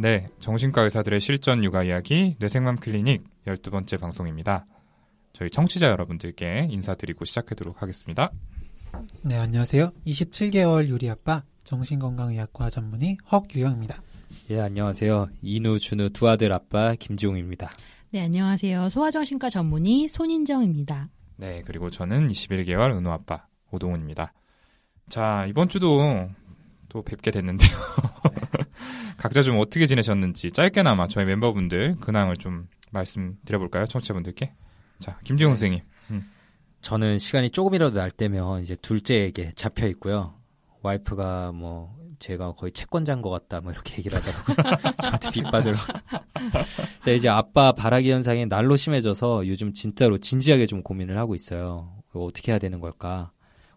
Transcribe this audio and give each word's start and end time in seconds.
네, 0.00 0.30
정신과 0.38 0.84
의사들의 0.84 1.20
실전 1.20 1.62
육아 1.62 1.82
이야기 1.82 2.34
뇌생맘 2.38 2.76
클리닉 2.76 3.22
12번째 3.46 4.00
방송입니다. 4.00 4.64
저희 5.34 5.50
청취자 5.50 5.88
여러분들께 5.88 6.68
인사드리고 6.70 7.26
시작하도록 7.26 7.82
하겠습니다. 7.82 8.30
네, 9.20 9.36
안녕하세요. 9.36 9.92
27개월 10.06 10.88
유리 10.88 11.10
아빠 11.10 11.42
정신건강의학과 11.64 12.70
전문의 12.70 13.18
헉유영입니다. 13.30 14.02
예, 14.48 14.60
안녕하세요. 14.60 15.28
이누, 15.42 15.78
준우 15.78 16.08
두 16.14 16.30
아들 16.30 16.50
아빠 16.50 16.94
김지웅입니다. 16.94 17.70
네, 18.12 18.22
안녕하세요. 18.22 18.88
소아정신과 18.88 19.50
전문의 19.50 20.08
손인정입니다. 20.08 21.10
네, 21.36 21.62
그리고 21.66 21.90
저는 21.90 22.28
21개월 22.28 22.96
은호 22.96 23.12
아빠 23.12 23.46
오동훈입니다. 23.70 24.32
자, 25.10 25.44
이번 25.46 25.68
주도 25.68 26.30
또 26.88 27.02
뵙게 27.02 27.30
됐는데요. 27.30 27.68
각자 29.20 29.42
좀 29.42 29.58
어떻게 29.58 29.86
지내셨는지 29.86 30.50
짧게나마 30.50 31.06
저희 31.06 31.26
멤버분들 31.26 31.96
근황을 32.00 32.38
좀 32.38 32.68
말씀드려볼까요? 32.90 33.84
청취자분들께. 33.86 34.54
자, 34.98 35.18
김지웅 35.24 35.50
네. 35.50 35.54
선생님. 35.56 35.80
저는 36.80 37.18
시간이 37.18 37.50
조금이라도 37.50 37.98
날 37.98 38.10
때면 38.10 38.62
이제 38.62 38.76
둘째에게 38.76 39.50
잡혀 39.54 39.86
있고요. 39.88 40.34
와이프가 40.82 41.52
뭐 41.52 41.94
제가 42.18 42.52
거의 42.52 42.72
채권자인 42.72 43.20
것 43.20 43.28
같다 43.28 43.60
뭐 43.60 43.72
이렇게 43.72 43.98
얘기를 43.98 44.18
하더라고요. 44.18 44.56
저한테 45.02 45.28
뒷받으러. 45.28 45.74
자 47.04 47.10
이제 47.10 47.28
아빠 47.28 47.72
바라기 47.72 48.10
현상이 48.10 48.46
날로 48.46 48.78
심해져서 48.78 49.46
요즘 49.46 49.74
진짜로 49.74 50.16
진지하게 50.16 50.64
좀 50.64 50.82
고민을 50.82 51.18
하고 51.18 51.34
있어요. 51.34 51.92
이거 52.10 52.24
어떻게 52.24 52.52
해야 52.52 52.58
되는 52.58 52.80
걸까? 52.80 53.30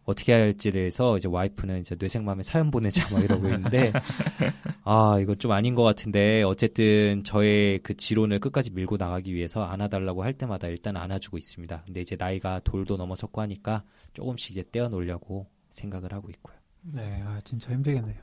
어떻게 0.06 0.34
해야 0.34 0.42
할지에 0.42 0.72
대해서 0.72 1.18
이제 1.18 1.28
와이프는 1.28 1.82
이제 1.82 1.96
뇌생맘에 1.98 2.44
사연 2.44 2.72
보내자 2.72 3.10
막 3.10 3.24
이러고 3.24 3.48
있는데 3.48 3.94
아 4.84 5.18
이거 5.22 5.34
좀 5.36 5.52
아닌 5.52 5.76
것 5.76 5.84
같은데 5.84 6.44
어쨌든 6.44 7.24
저의 7.24 7.80
그 7.80 7.96
지론을 7.96 8.40
끝까지 8.40 8.72
밀고 8.72 8.98
나가기 8.98 9.34
위해서 9.34 9.64
안아달라고 9.64 10.24
할 10.24 10.34
때마다 10.34 10.68
일단 10.68 10.98
안아주고 10.98 11.38
있습니다. 11.38 11.84
근데 11.86 12.02
이제 12.02 12.16
나이가 12.18 12.60
돌도 12.60 12.98
넘어섰고 12.98 13.42
하니까 13.42 13.84
조금씩 14.14 14.52
이제 14.52 14.64
떼어놓으려고 14.72 15.48
생각을 15.70 16.14
하고 16.14 16.30
있고요. 16.30 16.56
네, 16.82 17.22
아, 17.26 17.40
진짜 17.44 17.72
힘들겠네요. 17.72 18.22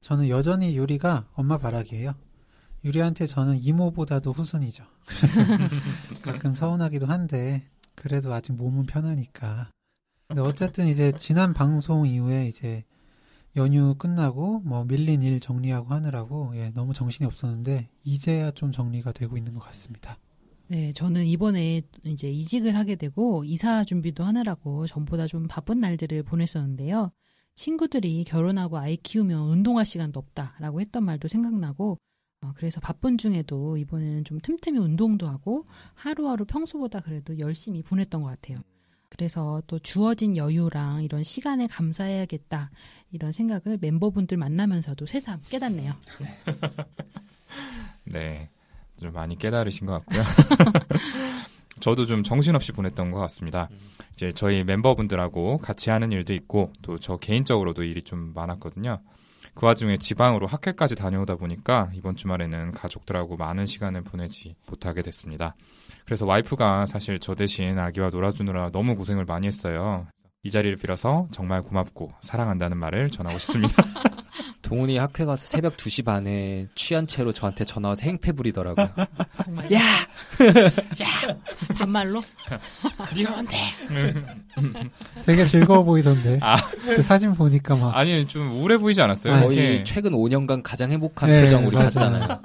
저는 0.00 0.28
여전히 0.28 0.76
유리가 0.76 1.28
엄마 1.34 1.58
바라기예요. 1.58 2.14
유리한테 2.84 3.26
저는 3.26 3.58
이모보다도 3.58 4.32
후순이죠. 4.32 4.84
그래서 5.06 5.40
가끔 6.22 6.54
서운하기도 6.54 7.06
한데 7.06 7.68
그래도 7.94 8.32
아직 8.32 8.52
몸은 8.52 8.86
편하니까. 8.86 9.70
근데 10.30 10.42
어쨌든 10.42 10.86
이제 10.86 11.10
지난 11.10 11.52
방송 11.52 12.06
이후에 12.06 12.46
이제 12.46 12.84
연휴 13.56 13.96
끝나고 13.96 14.60
뭐 14.60 14.84
밀린 14.84 15.24
일 15.24 15.40
정리하고 15.40 15.88
하느라고 15.92 16.52
예, 16.54 16.70
너무 16.70 16.94
정신이 16.94 17.26
없었는데 17.26 17.88
이제야 18.04 18.52
좀 18.52 18.70
정리가 18.70 19.10
되고 19.10 19.36
있는 19.36 19.54
것 19.54 19.60
같습니다. 19.64 20.16
네, 20.68 20.92
저는 20.92 21.26
이번에 21.26 21.82
이제 22.04 22.30
이직을 22.30 22.76
하게 22.76 22.94
되고 22.94 23.42
이사 23.42 23.82
준비도 23.82 24.22
하느라고 24.22 24.86
전보다 24.86 25.26
좀 25.26 25.48
바쁜 25.48 25.78
날들을 25.78 26.22
보냈었는데요. 26.22 27.10
친구들이 27.56 28.22
결혼하고 28.22 28.78
아이 28.78 28.98
키우면 28.98 29.48
운동할 29.48 29.84
시간도 29.84 30.20
없다라고 30.20 30.80
했던 30.80 31.02
말도 31.02 31.26
생각나고 31.26 31.98
어, 32.42 32.52
그래서 32.54 32.78
바쁜 32.78 33.18
중에도 33.18 33.76
이번에는 33.76 34.22
좀 34.22 34.38
틈틈이 34.40 34.78
운동도 34.78 35.26
하고 35.26 35.66
하루하루 35.94 36.44
평소보다 36.44 37.00
그래도 37.00 37.36
열심히 37.40 37.82
보냈던 37.82 38.22
것 38.22 38.28
같아요. 38.28 38.62
그래서 39.10 39.60
또 39.66 39.78
주어진 39.78 40.36
여유랑 40.36 41.02
이런 41.02 41.22
시간에 41.24 41.66
감사해야겠다 41.66 42.70
이런 43.12 43.32
생각을 43.32 43.78
멤버분들 43.80 44.36
만나면서도 44.38 45.04
새삼 45.06 45.40
깨닫네요. 45.50 45.92
네. 48.04 48.48
좀 48.98 49.12
많이 49.12 49.36
깨달으신 49.36 49.86
것 49.86 50.04
같고요. 50.04 50.22
저도 51.80 52.06
좀 52.06 52.22
정신없이 52.22 52.72
보냈던 52.72 53.10
것 53.10 53.18
같습니다. 53.20 53.68
이제 54.14 54.32
저희 54.32 54.62
멤버분들하고 54.64 55.58
같이 55.58 55.88
하는 55.90 56.12
일도 56.12 56.34
있고 56.34 56.72
또 56.82 56.98
저 56.98 57.16
개인적으로도 57.16 57.82
일이 57.84 58.02
좀 58.02 58.32
많았거든요. 58.34 59.00
그 59.54 59.66
와중에 59.66 59.96
지방으로 59.98 60.46
학회까지 60.46 60.94
다녀오다 60.94 61.36
보니까 61.36 61.90
이번 61.94 62.16
주말에는 62.16 62.72
가족들하고 62.72 63.36
많은 63.36 63.66
시간을 63.66 64.02
보내지 64.02 64.56
못하게 64.68 65.02
됐습니다. 65.02 65.54
그래서 66.04 66.26
와이프가 66.26 66.86
사실 66.86 67.18
저 67.20 67.34
대신 67.34 67.78
아기와 67.78 68.10
놀아주느라 68.10 68.70
너무 68.70 68.96
고생을 68.96 69.24
많이 69.24 69.46
했어요. 69.46 70.06
이 70.42 70.50
자리를 70.50 70.76
빌어서 70.76 71.28
정말 71.32 71.62
고맙고 71.62 72.12
사랑한다는 72.20 72.78
말을 72.78 73.10
전하고 73.10 73.38
싶습니다. 73.38 73.82
동훈이 74.62 74.98
학회 74.98 75.24
가서 75.24 75.46
새벽 75.46 75.76
2시 75.76 76.04
반에 76.04 76.66
취한 76.74 77.06
채로 77.06 77.32
저한테 77.32 77.64
전화 77.64 77.88
와서 77.88 78.02
행패 78.04 78.32
부리더라고요. 78.32 78.88
정말 79.44 79.72
야! 79.72 79.80
반말로 81.76 82.22
네가 83.16 83.30
뭔데? 83.32 83.56
되게 85.24 85.44
즐거워 85.44 85.82
보이던데. 85.84 86.38
아. 86.42 86.56
그 86.84 87.02
사진 87.02 87.32
보니까 87.34 87.74
막 87.76 87.96
아니 87.96 88.26
좀 88.26 88.50
우울해 88.50 88.76
보이지 88.78 89.00
않았어요? 89.00 89.34
아, 89.34 89.40
거의 89.40 89.56
이렇게 89.56 89.84
최근 89.84 90.12
5년간 90.12 90.62
가장 90.62 90.90
행복한 90.90 91.28
네, 91.30 91.42
표정 91.42 91.66
우리 91.66 91.74
맞아요. 91.76 91.88
봤잖아요. 91.90 92.40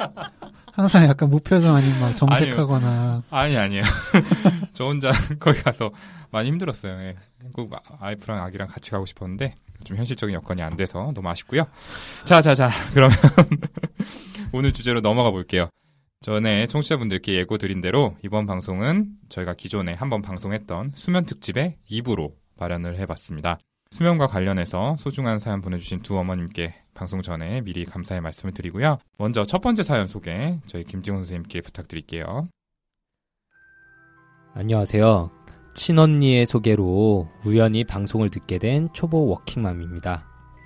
항상 0.73 1.05
약간 1.05 1.29
무표정 1.29 1.75
아니면 1.75 1.99
막 2.01 2.15
정색하거나 2.15 3.23
아니 3.29 3.55
아니에요. 3.57 3.83
저 4.73 4.85
혼자 4.85 5.11
거기 5.39 5.61
가서 5.61 5.91
많이 6.31 6.49
힘들었어요. 6.49 6.93
예. 7.01 7.15
꼭 7.53 7.73
아- 7.73 7.79
아이프랑 7.99 8.41
아기랑 8.43 8.67
같이 8.67 8.91
가고 8.91 9.05
싶었는데 9.05 9.55
좀 9.83 9.97
현실적인 9.97 10.33
여건이 10.35 10.61
안 10.61 10.75
돼서 10.77 11.11
너무 11.13 11.29
아쉽고요. 11.29 11.67
자, 12.23 12.41
자, 12.41 12.55
자. 12.55 12.69
그러면 12.93 13.17
오늘 14.51 14.71
주제로 14.71 15.01
넘어가 15.01 15.31
볼게요. 15.31 15.69
전에 16.21 16.65
청취자분들께 16.67 17.33
예고 17.33 17.57
드린 17.57 17.81
대로 17.81 18.15
이번 18.23 18.45
방송은 18.45 19.09
저희가 19.29 19.53
기존에 19.53 19.93
한번 19.93 20.21
방송했던 20.21 20.93
수면 20.95 21.25
특집의 21.25 21.77
2부로 21.89 22.33
마련을 22.57 22.97
해봤습니다. 22.97 23.59
수면과 23.91 24.27
관련해서 24.27 24.95
소중한 24.97 25.39
사연 25.39 25.61
보내주신 25.61 26.01
두 26.01 26.17
어머님께 26.17 26.73
방송 26.93 27.21
전에 27.21 27.61
미리 27.61 27.85
감사의 27.85 28.21
말씀을 28.21 28.53
드리고요. 28.53 28.97
먼저 29.17 29.43
첫 29.43 29.61
번째 29.61 29.83
사연 29.83 30.07
소개 30.07 30.59
저희 30.65 30.83
김지훈 30.83 31.19
선생님께 31.19 31.61
부탁드릴게요. 31.61 32.47
안녕하세요. 34.53 35.44
친언니의 35.75 36.45
소개로 36.45 37.29
우연히 37.43 37.83
방송을 37.83 38.29
듣게 38.29 38.57
된 38.59 38.87
초보 38.93 39.27
워킹맘입니다. 39.27 40.25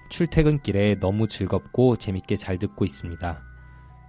출퇴근길에 0.10 1.00
너무 1.00 1.28
즐겁고 1.28 1.96
재밌게 1.96 2.36
잘 2.36 2.60
듣고 2.60 2.86
있습니다. 2.86 3.44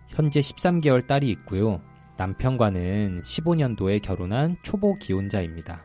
현재 0.08 0.40
13개월 0.40 1.06
딸이 1.06 1.28
있고요. 1.30 1.80
남편과는 2.18 3.22
15년도에 3.22 4.02
결혼한 4.02 4.56
초보 4.62 4.94
기혼자입니다. 4.94 5.82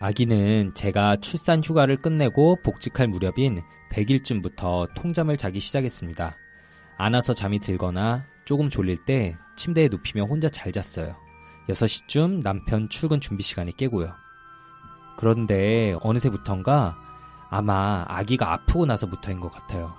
아기는 0.00 0.72
제가 0.74 1.16
출산 1.16 1.62
휴가를 1.62 1.98
끝내고 1.98 2.56
복직할 2.62 3.06
무렵인 3.06 3.60
100일쯤부터 3.92 4.94
통잠을 4.94 5.36
자기 5.36 5.60
시작했습니다. 5.60 6.36
안아서 6.96 7.34
잠이 7.34 7.58
들거나 7.58 8.24
조금 8.46 8.70
졸릴 8.70 9.04
때 9.04 9.36
침대에 9.56 9.88
눕히며 9.88 10.24
혼자 10.24 10.48
잘 10.48 10.72
잤어요. 10.72 11.16
6시쯤 11.70 12.42
남편 12.42 12.88
출근 12.88 13.20
준비 13.20 13.42
시간에 13.42 13.72
깨고요. 13.76 14.14
그런데 15.16 15.96
어느새부턴가 16.02 16.96
아마 17.50 18.04
아기가 18.06 18.52
아프고 18.52 18.86
나서부터인 18.86 19.40
것 19.40 19.50
같아요. 19.50 19.94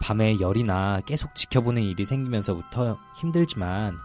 밤에 0.00 0.38
열이나 0.40 1.00
계속 1.06 1.34
지켜보는 1.34 1.82
일이 1.82 2.04
생기면서부터 2.04 2.98
힘들지만 3.16 3.98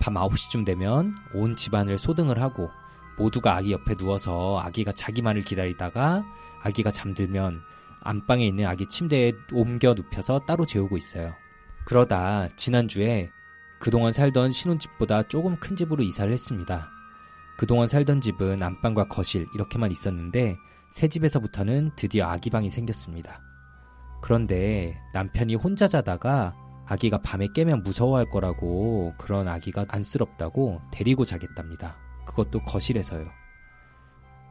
밤 0.00 0.14
9시쯤 0.14 0.64
되면 0.64 1.16
온 1.34 1.56
집안을 1.56 1.98
소등을 1.98 2.40
하고 2.42 2.70
모두가 3.16 3.56
아기 3.56 3.72
옆에 3.72 3.94
누워서 3.94 4.58
아기가 4.60 4.92
자기만을 4.92 5.42
기다리다가 5.42 6.24
아기가 6.62 6.90
잠들면 6.90 7.62
안방에 8.02 8.46
있는 8.46 8.66
아기 8.66 8.86
침대에 8.88 9.32
옮겨 9.52 9.94
눕혀서 9.94 10.40
따로 10.40 10.66
재우고 10.66 10.96
있어요. 10.96 11.34
그러다 11.84 12.48
지난주에 12.56 13.30
그동안 13.82 14.12
살던 14.12 14.52
신혼집보다 14.52 15.24
조금 15.24 15.56
큰 15.56 15.74
집으로 15.74 16.04
이사를 16.04 16.32
했습니다. 16.32 16.88
그동안 17.58 17.88
살던 17.88 18.20
집은 18.20 18.62
안방과 18.62 19.08
거실 19.08 19.48
이렇게만 19.56 19.90
있었는데 19.90 20.56
새 20.92 21.08
집에서부터는 21.08 21.90
드디어 21.96 22.28
아기 22.28 22.48
방이 22.48 22.70
생겼습니다. 22.70 23.40
그런데 24.22 24.96
남편이 25.12 25.56
혼자 25.56 25.88
자다가 25.88 26.54
아기가 26.86 27.18
밤에 27.22 27.48
깨면 27.52 27.82
무서워할 27.82 28.30
거라고 28.30 29.14
그런 29.18 29.48
아기가 29.48 29.84
안쓰럽다고 29.88 30.80
데리고 30.92 31.24
자겠답니다. 31.24 31.96
그것도 32.24 32.60
거실에서요. 32.60 33.26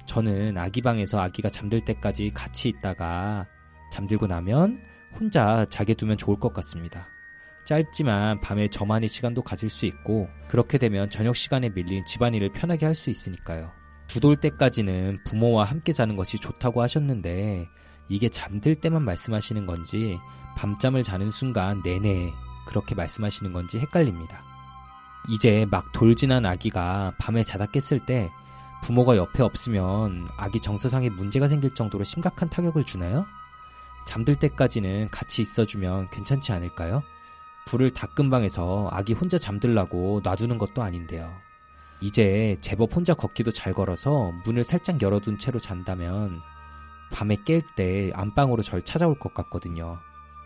저는 0.08 0.58
아기 0.58 0.82
방에서 0.82 1.22
아기가 1.22 1.48
잠들 1.48 1.86
때까지 1.86 2.32
같이 2.32 2.68
있다가 2.68 3.46
잠들고 3.94 4.28
나면 4.28 4.82
혼자 5.18 5.66
자게 5.70 5.94
두면 5.94 6.18
좋을 6.18 6.38
것 6.38 6.52
같습니다. 6.52 7.08
짧지만 7.72 8.42
밤에 8.42 8.68
저만의 8.68 9.08
시간도 9.08 9.44
가질 9.44 9.70
수 9.70 9.86
있고 9.86 10.28
그렇게 10.50 10.78
되면 10.78 11.10
저녁 11.10 11.38
시간에 11.38 11.70
밀린 11.70 12.04
집안일을 12.04 12.52
편하게 12.52 12.86
할 12.86 12.92
수 12.94 13.10
있으니까요. 13.10 13.72
두돌 14.08 14.36
때까지는 14.36 15.20
부모와 15.24 15.64
함께 15.64 15.94
자는 15.94 16.18
것이 16.18 16.38
좋다고 16.38 16.82
하셨는데 16.82 17.70
이게 18.10 18.28
잠들 18.28 18.76
때만 18.76 19.06
말씀하시는 19.06 19.66
건지 19.66 20.20
밤잠을 20.58 21.02
자는 21.02 21.32
순간 21.32 21.82
내내 21.82 22.34
그렇게 22.68 22.94
말씀하시는 22.94 23.54
건지 23.54 23.80
헷갈립니다. 23.80 24.44
이제 25.30 25.66
막 25.72 25.94
돌진한 25.94 26.46
아기가 26.46 27.14
밤에 27.20 27.42
자다 27.42 27.68
깼을 27.68 28.06
때 28.06 28.30
부모가 28.84 29.16
옆에 29.16 29.44
없으면 29.44 30.28
아기 30.36 30.60
정서상에 30.60 31.10
문제가 31.10 31.48
생길 31.48 31.74
정도로 31.74 32.04
심각한 32.04 32.50
타격을 32.50 32.84
주나요? 32.84 33.26
잠들 34.06 34.36
때까지는 34.36 35.08
같이 35.10 35.42
있어주면 35.42 36.10
괜찮지 36.10 36.52
않을까요? 36.52 37.02
불을 37.68 37.92
다끈 37.92 38.30
방에서 38.30 38.90
아기 38.92 39.14
혼자 39.14 39.38
잠들라고 39.38 40.22
놔두는 40.24 40.58
것도 40.58 40.82
아닌데요. 40.84 41.32
이제 42.02 42.58
제법 42.62 42.96
혼자 42.96 43.14
걷기도 43.14 43.52
잘 43.52 43.74
걸어서 43.74 44.32
문을 44.46 44.64
살짝 44.64 45.02
열어둔 45.02 45.38
채로 45.38 45.60
잔다면 45.60 46.42
밤에 47.12 47.36
깰 47.36 47.64
때 47.76 48.12
안방으로 48.14 48.64
절 48.64 48.82
찾아올 48.82 49.20
것 49.20 49.34
같거든요. 49.34 50.00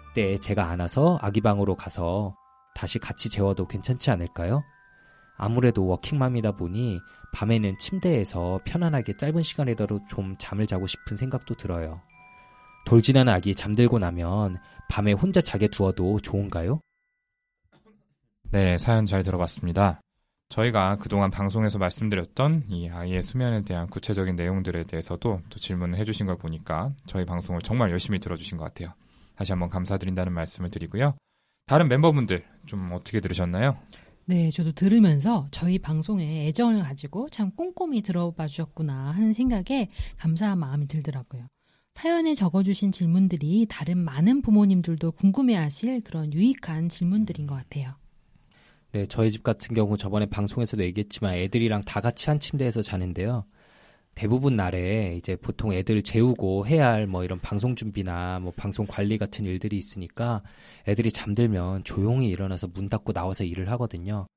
그때 0.08 0.38
제가 0.40 0.70
안아서 0.70 1.18
아기 1.22 1.42
방으로 1.42 1.76
가서 1.76 2.36
다시 2.74 3.00
같이 3.00 3.30
재워도 3.30 3.68
괜찮지 3.68 4.12
않을까요? 4.12 4.64
아무래도 5.38 5.86
워킹맘이다 5.88 6.54
보니 6.54 7.00
밤에는 7.34 7.78
침대에서 7.78 8.62
편안하게 8.66 9.18
짧은 9.18 9.42
시간이라도 9.42 10.00
좀 10.10 10.36
잠을 10.40 10.66
자고 10.68 10.88
싶은 10.88 11.18
생각도 11.18 11.56
들어요. 11.56 12.02
돌진한 12.86 13.28
아기 13.28 13.54
잠들고 13.56 14.00
나면 14.00 14.58
밤에 14.90 15.12
혼자 15.12 15.42
자게 15.42 15.68
두어도 15.68 16.20
좋은가요? 16.22 16.80
네, 18.52 18.78
사연 18.78 19.06
잘 19.06 19.24
들어봤습니다. 19.24 20.00
저희가 20.50 20.98
그동안 20.98 21.32
방송에서 21.32 21.78
말씀드렸던 21.80 22.66
이 22.70 22.88
아이의 22.90 23.24
수면에 23.24 23.64
대한 23.64 23.88
구체적인 23.88 24.36
내용들에 24.36 24.84
대해서도 24.84 25.42
또 25.50 25.60
질문을 25.60 25.98
해주신 26.00 26.28
걸 26.28 26.38
보니까 26.38 26.94
저희 27.06 27.26
방송을 27.26 27.62
정말 27.62 27.92
열심히 27.92 28.20
들어주신 28.20 28.58
것 28.58 28.64
같아요. 28.66 28.94
다시 29.36 29.52
한번 29.52 29.70
감사드린다는 29.70 30.32
말씀을 30.32 30.70
드리고요. 30.70 31.16
다른 31.66 31.88
멤버분들 31.88 32.46
좀 32.68 32.92
어떻게 32.94 33.20
들으셨나요? 33.20 33.78
네, 34.26 34.50
저도 34.52 34.72
들으면서 34.72 35.48
저희 35.52 35.78
방송에 35.78 36.48
애정을 36.48 36.82
가지고 36.82 37.30
참 37.30 37.52
꼼꼼히 37.52 38.02
들어봐 38.02 38.48
주셨구나 38.48 39.12
하는 39.12 39.34
생각에 39.34 39.90
감사한 40.18 40.60
마음이 40.60 40.88
들더라고요. 40.88 41.48
사연에 41.96 42.36
적어주신 42.36 42.92
질문들이 42.92 43.66
다른 43.70 43.98
많은 43.98 44.42
부모님들도 44.42 45.12
궁금해하실 45.14 46.02
그런 46.02 46.34
유익한 46.34 46.90
질문들인 46.90 47.48
것 47.48 47.56
같아요. 47.56 47.96
네, 48.96 49.06
저희 49.08 49.30
집 49.30 49.44
같은 49.44 49.76
경우 49.76 49.98
저번에 49.98 50.26
방송에서도 50.26 50.82
얘기했지만 50.86 51.34
애들이랑 51.34 51.82
다 51.82 52.00
같이 52.00 52.30
한 52.30 52.40
침대에서 52.40 52.82
자는데요. 52.82 53.44
대부분 54.16 54.56
날에 54.56 55.18
이제 55.18 55.36
보통 55.36 55.74
애들 55.74 56.02
재우고 56.02 56.66
해야 56.66 56.92
할 56.94 57.06
뭐 57.06 57.26
이런 57.26 57.42
방송 57.42 57.76
준비나 57.76 58.40
뭐 58.40 58.54
방송 58.56 58.86
관리 58.88 59.18
같은 59.18 59.44
일들이 59.44 59.78
있으니까 59.78 60.44
애들이 60.88 61.12
잠들면 61.12 61.84
조용히 61.84 62.30
일어나서 62.30 62.68
문 62.68 62.88
닫고 62.88 63.12
나와서 63.12 63.44
일을 63.44 63.70
하거든요. 63.72 64.28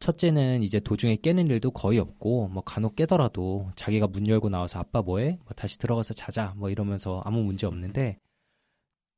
첫째는 0.00 0.62
이제 0.62 0.80
도중에 0.80 1.16
깨는 1.16 1.48
일도 1.48 1.72
거의 1.72 1.98
없고 1.98 2.48
뭐 2.48 2.62
간혹 2.64 2.96
깨더라도 2.96 3.70
자기가 3.76 4.06
문 4.06 4.26
열고 4.26 4.48
나와서 4.48 4.78
아빠 4.78 5.02
뭐해? 5.02 5.38
뭐 5.44 5.52
다시 5.54 5.76
들어가서 5.78 6.14
자자 6.14 6.54
뭐 6.56 6.70
이러면서 6.70 7.20
아무 7.26 7.42
문제 7.42 7.66
없는데 7.66 8.16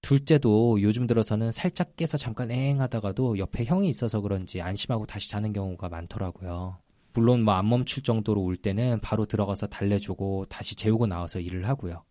둘째도 0.02 0.80
요즘 0.82 1.06
들어서는 1.06 1.52
살짝 1.52 1.96
깨서 1.96 2.16
잠깐 2.16 2.50
엥 2.50 2.80
하다가도 2.80 3.38
옆에 3.38 3.64
형이 3.64 3.88
있어서 3.90 4.20
그런지 4.20 4.60
안심하고 4.60 5.06
다시 5.06 5.30
자는 5.30 5.52
경우가 5.52 5.88
많더라고요. 5.88 6.78
물론 7.12 7.42
뭐 7.42 7.54
안 7.54 7.68
멈출 7.68 8.02
정도로 8.02 8.40
울 8.42 8.56
때는 8.56 9.00
바로 9.00 9.26
들어가서 9.26 9.66
달래주고 9.66 10.46
다시 10.48 10.74
재우고 10.76 11.06
나와서 11.06 11.40
일을 11.40 11.68
하고요. 11.68 12.04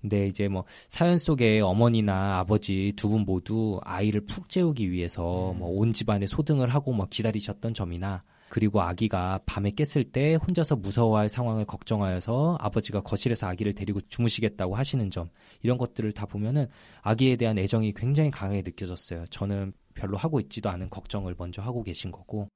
근데 0.00 0.26
이제 0.26 0.48
뭐 0.48 0.64
사연 0.88 1.16
속에 1.16 1.60
어머니나 1.60 2.38
아버지 2.40 2.92
두 2.96 3.08
분 3.08 3.20
모두 3.24 3.80
아이를 3.84 4.22
푹 4.26 4.48
재우기 4.48 4.90
위해서 4.90 5.54
뭐 5.56 5.68
온 5.70 5.92
집안에 5.92 6.26
소등을 6.26 6.68
하고 6.74 6.92
뭐 6.92 7.06
기다리셨던 7.08 7.72
점이나 7.74 8.24
그리고 8.48 8.82
아기가 8.82 9.40
밤에 9.46 9.70
깼을 9.70 10.10
때 10.12 10.34
혼자서 10.34 10.76
무서워할 10.76 11.28
상황을 11.28 11.64
걱정하여서 11.64 12.58
아버지가 12.60 13.00
거실에서 13.02 13.46
아기를 13.46 13.74
데리고 13.74 14.00
주무시겠다고 14.00 14.74
하시는 14.74 15.08
점 15.08 15.30
이런 15.62 15.78
것들을 15.78 16.12
다 16.12 16.26
보면은 16.26 16.66
아기에 17.02 17.36
대한 17.36 17.58
애정이 17.58 17.92
굉장히 17.94 18.30
강하게 18.30 18.62
느껴졌어요. 18.62 19.26
저는 19.26 19.72
별로 19.94 20.16
하고 20.16 20.40
있지도 20.40 20.70
않은 20.70 20.90
걱정을 20.90 21.34
먼저 21.38 21.62
하고 21.62 21.82
계신 21.82 22.10
거고 22.10 22.48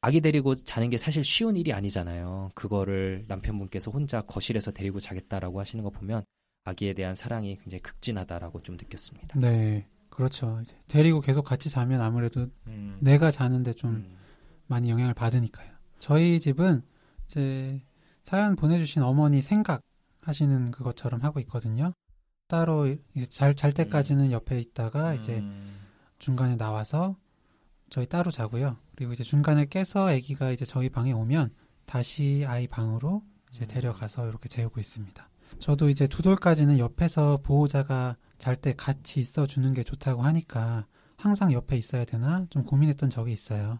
아기 0.00 0.20
데리고 0.20 0.54
자는 0.54 0.90
게 0.90 0.98
사실 0.98 1.24
쉬운 1.24 1.56
일이 1.56 1.72
아니잖아요. 1.72 2.50
그거를 2.54 3.24
남편분께서 3.26 3.90
혼자 3.90 4.20
거실에서 4.20 4.70
데리고 4.70 5.00
자겠다라고 5.00 5.58
하시는 5.60 5.82
거 5.82 5.88
보면 5.90 6.24
아기에 6.64 6.92
대한 6.92 7.14
사랑이 7.14 7.56
굉장히 7.56 7.80
극진하다라고 7.80 8.60
좀 8.60 8.76
느꼈습니다. 8.76 9.40
네, 9.40 9.86
그렇죠. 10.10 10.58
이제 10.62 10.76
데리고 10.88 11.20
계속 11.20 11.44
같이 11.44 11.70
자면 11.70 12.02
아무래도 12.02 12.46
음. 12.66 12.98
내가 13.00 13.30
자는데 13.30 13.72
좀 13.72 13.90
음. 13.90 14.16
많이 14.66 14.90
영향을 14.90 15.14
받으니까요. 15.14 15.72
저희 15.98 16.38
집은 16.38 16.82
이제 17.26 17.82
사연 18.22 18.56
보내주신 18.56 19.02
어머니 19.02 19.40
생각 19.40 19.80
하시는 20.20 20.70
그것처럼 20.70 21.22
하고 21.22 21.40
있거든요. 21.40 21.92
따로 22.48 22.94
잘, 23.30 23.54
잘 23.54 23.72
때까지는 23.72 24.30
옆에 24.32 24.60
있다가 24.60 25.14
이제 25.14 25.38
음. 25.38 25.80
중간에 26.18 26.56
나와서 26.56 27.16
저희 27.90 28.06
따로 28.06 28.30
자고요. 28.30 28.76
그리고 28.96 29.12
이제 29.12 29.24
중간에 29.24 29.66
깨서 29.66 30.08
아기가 30.08 30.50
이제 30.50 30.64
저희 30.64 30.88
방에 30.88 31.12
오면 31.12 31.54
다시 31.86 32.44
아이 32.46 32.66
방으로 32.66 33.22
이제 33.50 33.66
데려가서 33.66 34.28
이렇게 34.28 34.48
재우고 34.48 34.80
있습니다. 34.80 35.28
저도 35.58 35.88
이제 35.88 36.06
두 36.06 36.22
돌까지는 36.22 36.78
옆에서 36.78 37.38
보호자가 37.42 38.16
잘 38.38 38.56
때 38.56 38.74
같이 38.76 39.20
있어 39.20 39.46
주는 39.46 39.72
게 39.72 39.84
좋다고 39.84 40.22
하니까 40.22 40.86
항상 41.16 41.52
옆에 41.52 41.76
있어야 41.76 42.04
되나 42.04 42.46
좀 42.50 42.64
고민했던 42.64 43.10
적이 43.10 43.32
있어요. 43.32 43.78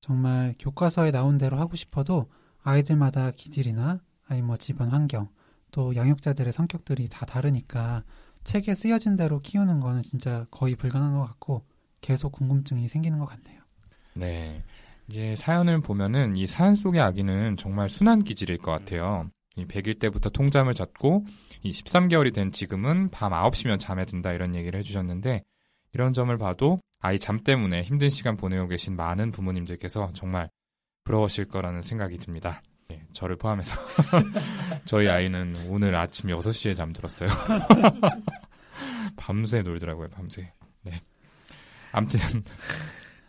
정말 0.00 0.54
교과서에 0.58 1.10
나온 1.10 1.38
대로 1.38 1.58
하고 1.58 1.76
싶어도 1.76 2.30
아이들마다 2.62 3.30
기질이나 3.30 4.00
아니 4.26 4.42
뭐 4.42 4.56
집안 4.56 4.90
환경 4.90 5.28
또 5.70 5.94
양육자들의 5.94 6.52
성격들이 6.52 7.08
다 7.08 7.26
다르니까 7.26 8.04
책에 8.44 8.74
쓰여진 8.74 9.16
대로 9.16 9.40
키우는 9.40 9.80
거는 9.80 10.02
진짜 10.02 10.46
거의 10.50 10.74
불가능한 10.74 11.18
것 11.18 11.26
같고 11.26 11.66
계속 12.00 12.32
궁금증이 12.32 12.88
생기는 12.88 13.18
것 13.18 13.26
같네요. 13.26 13.60
네. 14.14 14.62
이제 15.08 15.36
사연을 15.36 15.80
보면은 15.80 16.36
이 16.36 16.46
사연 16.46 16.74
속의 16.74 17.00
아기는 17.00 17.56
정말 17.56 17.88
순한 17.88 18.24
기질일 18.24 18.58
것 18.58 18.70
같아요. 18.70 19.30
이 19.56 19.64
100일 19.64 19.98
때부터 19.98 20.30
통잠을 20.30 20.74
잤고 20.74 21.24
이 21.62 21.72
13개월이 21.72 22.32
된 22.32 22.52
지금은 22.52 23.10
밤 23.10 23.32
9시면 23.32 23.78
잠에 23.78 24.04
든다 24.04 24.32
이런 24.32 24.54
얘기를 24.54 24.78
해주셨는데 24.78 25.42
이런 25.94 26.12
점을 26.12 26.36
봐도 26.38 26.80
아이 27.00 27.18
잠 27.18 27.42
때문에 27.42 27.82
힘든 27.82 28.08
시간 28.08 28.36
보내고 28.36 28.68
계신 28.68 28.96
많은 28.96 29.30
부모님들께서 29.30 30.10
정말 30.14 30.50
부러우실 31.04 31.46
거라는 31.46 31.82
생각이 31.82 32.18
듭니다. 32.18 32.62
네, 33.08 33.12
저를 33.12 33.36
포함해서 33.36 33.74
저희 34.84 35.08
아이는 35.08 35.54
오늘 35.68 35.94
아침 35.94 36.30
6시에 36.30 36.74
잠들었어요. 36.74 37.28
밤새 39.16 39.62
놀더라고요, 39.62 40.08
밤새. 40.08 40.52
네. 40.82 41.02
아무튼 41.92 42.20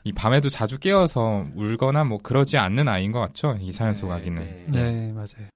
이 0.04 0.14
밤에도 0.14 0.50
자주 0.50 0.80
깨어서 0.80 1.48
울거나 1.56 2.04
뭐 2.04 2.18
그러지 2.18 2.58
않는 2.58 2.88
아이인 2.88 3.12
것 3.12 3.20
같죠? 3.20 3.58
이 3.60 3.72
사연 3.72 3.94
속 3.94 4.12
아기는. 4.12 4.72
네, 4.72 5.12
맞아요. 5.12 5.50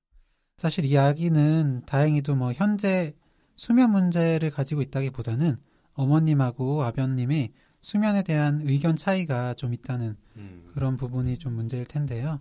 사실 0.58 0.86
이 0.86 0.98
아기는 0.98 1.84
다행히도 1.86 2.36
뭐 2.36 2.54
현재 2.54 3.14
수면 3.56 3.92
문제를 3.92 4.52
가지고 4.52 4.82
있다기보다는 4.82 5.58
어머님하고 5.94 6.84
아버님의 6.84 7.52
수면에 7.82 8.24
대한 8.24 8.62
의견 8.66 8.96
차이가 8.96 9.54
좀 9.54 9.74
있다는 9.74 10.16
음. 10.38 10.70
그런 10.74 10.98
부분이 10.98 11.38
좀 11.38 11.54
문제일 11.54 11.86
텐데요. 11.86 12.40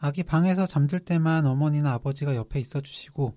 아기 0.00 0.22
방에서 0.22 0.66
잠들 0.66 1.00
때만 1.00 1.44
어머니나 1.46 1.92
아버지가 1.92 2.34
옆에 2.34 2.58
있어 2.58 2.80
주시고 2.80 3.34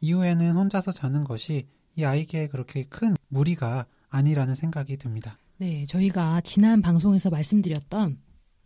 이후에는 0.00 0.56
혼자서 0.56 0.92
자는 0.92 1.24
것이 1.24 1.66
이 1.94 2.04
아이에게 2.04 2.48
그렇게 2.48 2.84
큰 2.84 3.14
무리가 3.28 3.86
아니라는 4.08 4.54
생각이 4.54 4.96
듭니다. 4.96 5.38
네, 5.58 5.84
저희가 5.86 6.40
지난 6.42 6.80
방송에서 6.82 7.30
말씀드렸던 7.30 8.18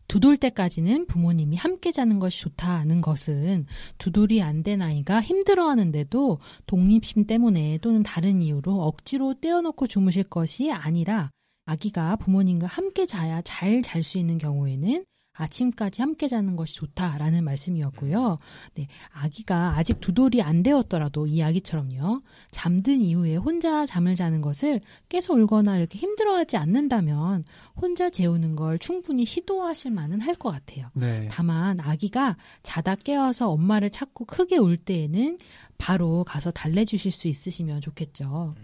두돌 0.08 0.36
때까지는 0.38 1.06
부모님이 1.06 1.56
함께 1.56 1.92
자는 1.92 2.18
것이 2.18 2.40
좋다는 2.40 3.00
것은 3.00 3.66
두 3.98 4.10
돌이 4.10 4.42
안 4.42 4.62
된 4.64 4.82
아이가 4.82 5.20
힘들어하는데도 5.20 6.38
독립심 6.66 7.26
때문에 7.26 7.78
또는 7.78 8.02
다른 8.02 8.42
이유로 8.42 8.82
억지로 8.82 9.34
떼어놓고 9.40 9.86
주무실 9.86 10.24
것이 10.24 10.72
아니라 10.72 11.30
아기가 11.64 12.16
부모님과 12.16 12.66
함께 12.66 13.06
자야 13.06 13.40
잘 13.42 13.82
잘 13.82 14.02
수 14.02 14.18
있는 14.18 14.38
경우에는 14.38 15.04
아침까지 15.32 16.02
함께 16.02 16.28
자는 16.28 16.56
것이 16.56 16.74
좋다라는 16.74 17.44
말씀이었고요. 17.44 18.38
네, 18.74 18.88
아기가 19.12 19.76
아직 19.76 20.00
두 20.00 20.12
돌이 20.12 20.42
안 20.42 20.62
되었더라도 20.62 21.26
이 21.26 21.42
아기처럼요. 21.42 22.22
잠든 22.50 23.00
이후에 23.00 23.36
혼자 23.36 23.86
잠을 23.86 24.16
자는 24.16 24.40
것을 24.40 24.80
깨서 25.08 25.34
울거나 25.34 25.78
이렇게 25.78 25.98
힘들어하지 25.98 26.56
않는다면 26.56 27.44
혼자 27.74 28.10
재우는 28.10 28.56
걸 28.56 28.78
충분히 28.78 29.24
시도하실 29.24 29.92
만은 29.92 30.20
할 30.20 30.40
것 30.40 30.50
같아요. 30.52 30.88
네. 30.94 31.28
다만 31.30 31.80
아기가 31.80 32.38
자다 32.62 32.94
깨어서 32.94 33.50
엄마를 33.50 33.90
찾고 33.90 34.24
크게 34.24 34.56
울 34.56 34.78
때에는 34.78 35.38
바로 35.76 36.24
가서 36.24 36.50
달래주실 36.50 37.12
수 37.12 37.28
있으시면 37.28 37.82
좋겠죠. 37.82 38.54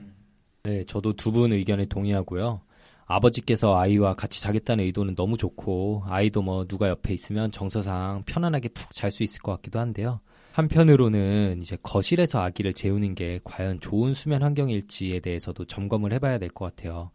네, 0.62 0.84
저도 0.84 1.12
두 1.14 1.32
분 1.32 1.52
의견에 1.52 1.84
동의하고요. 1.84 2.60
아버지께서 3.06 3.76
아이와 3.78 4.14
같이 4.14 4.42
자겠다는 4.42 4.84
의도는 4.84 5.14
너무 5.14 5.36
좋고 5.36 6.02
아이도 6.06 6.42
뭐 6.42 6.64
누가 6.66 6.88
옆에 6.88 7.14
있으면 7.14 7.52
정서상 7.52 8.24
편안하게 8.26 8.70
푹 8.70 8.92
잘 8.92 9.10
수 9.12 9.22
있을 9.22 9.40
것 9.42 9.52
같기도 9.52 9.78
한데요. 9.78 10.20
한편으로는 10.52 11.60
이제 11.60 11.76
거실에서 11.82 12.40
아기를 12.40 12.72
재우는 12.72 13.14
게 13.14 13.40
과연 13.44 13.78
좋은 13.80 14.14
수면 14.14 14.42
환경일지에 14.42 15.20
대해서도 15.20 15.66
점검을 15.66 16.12
해봐야 16.14 16.38
될 16.38 16.48
것 16.48 16.64
같아요. 16.64 17.10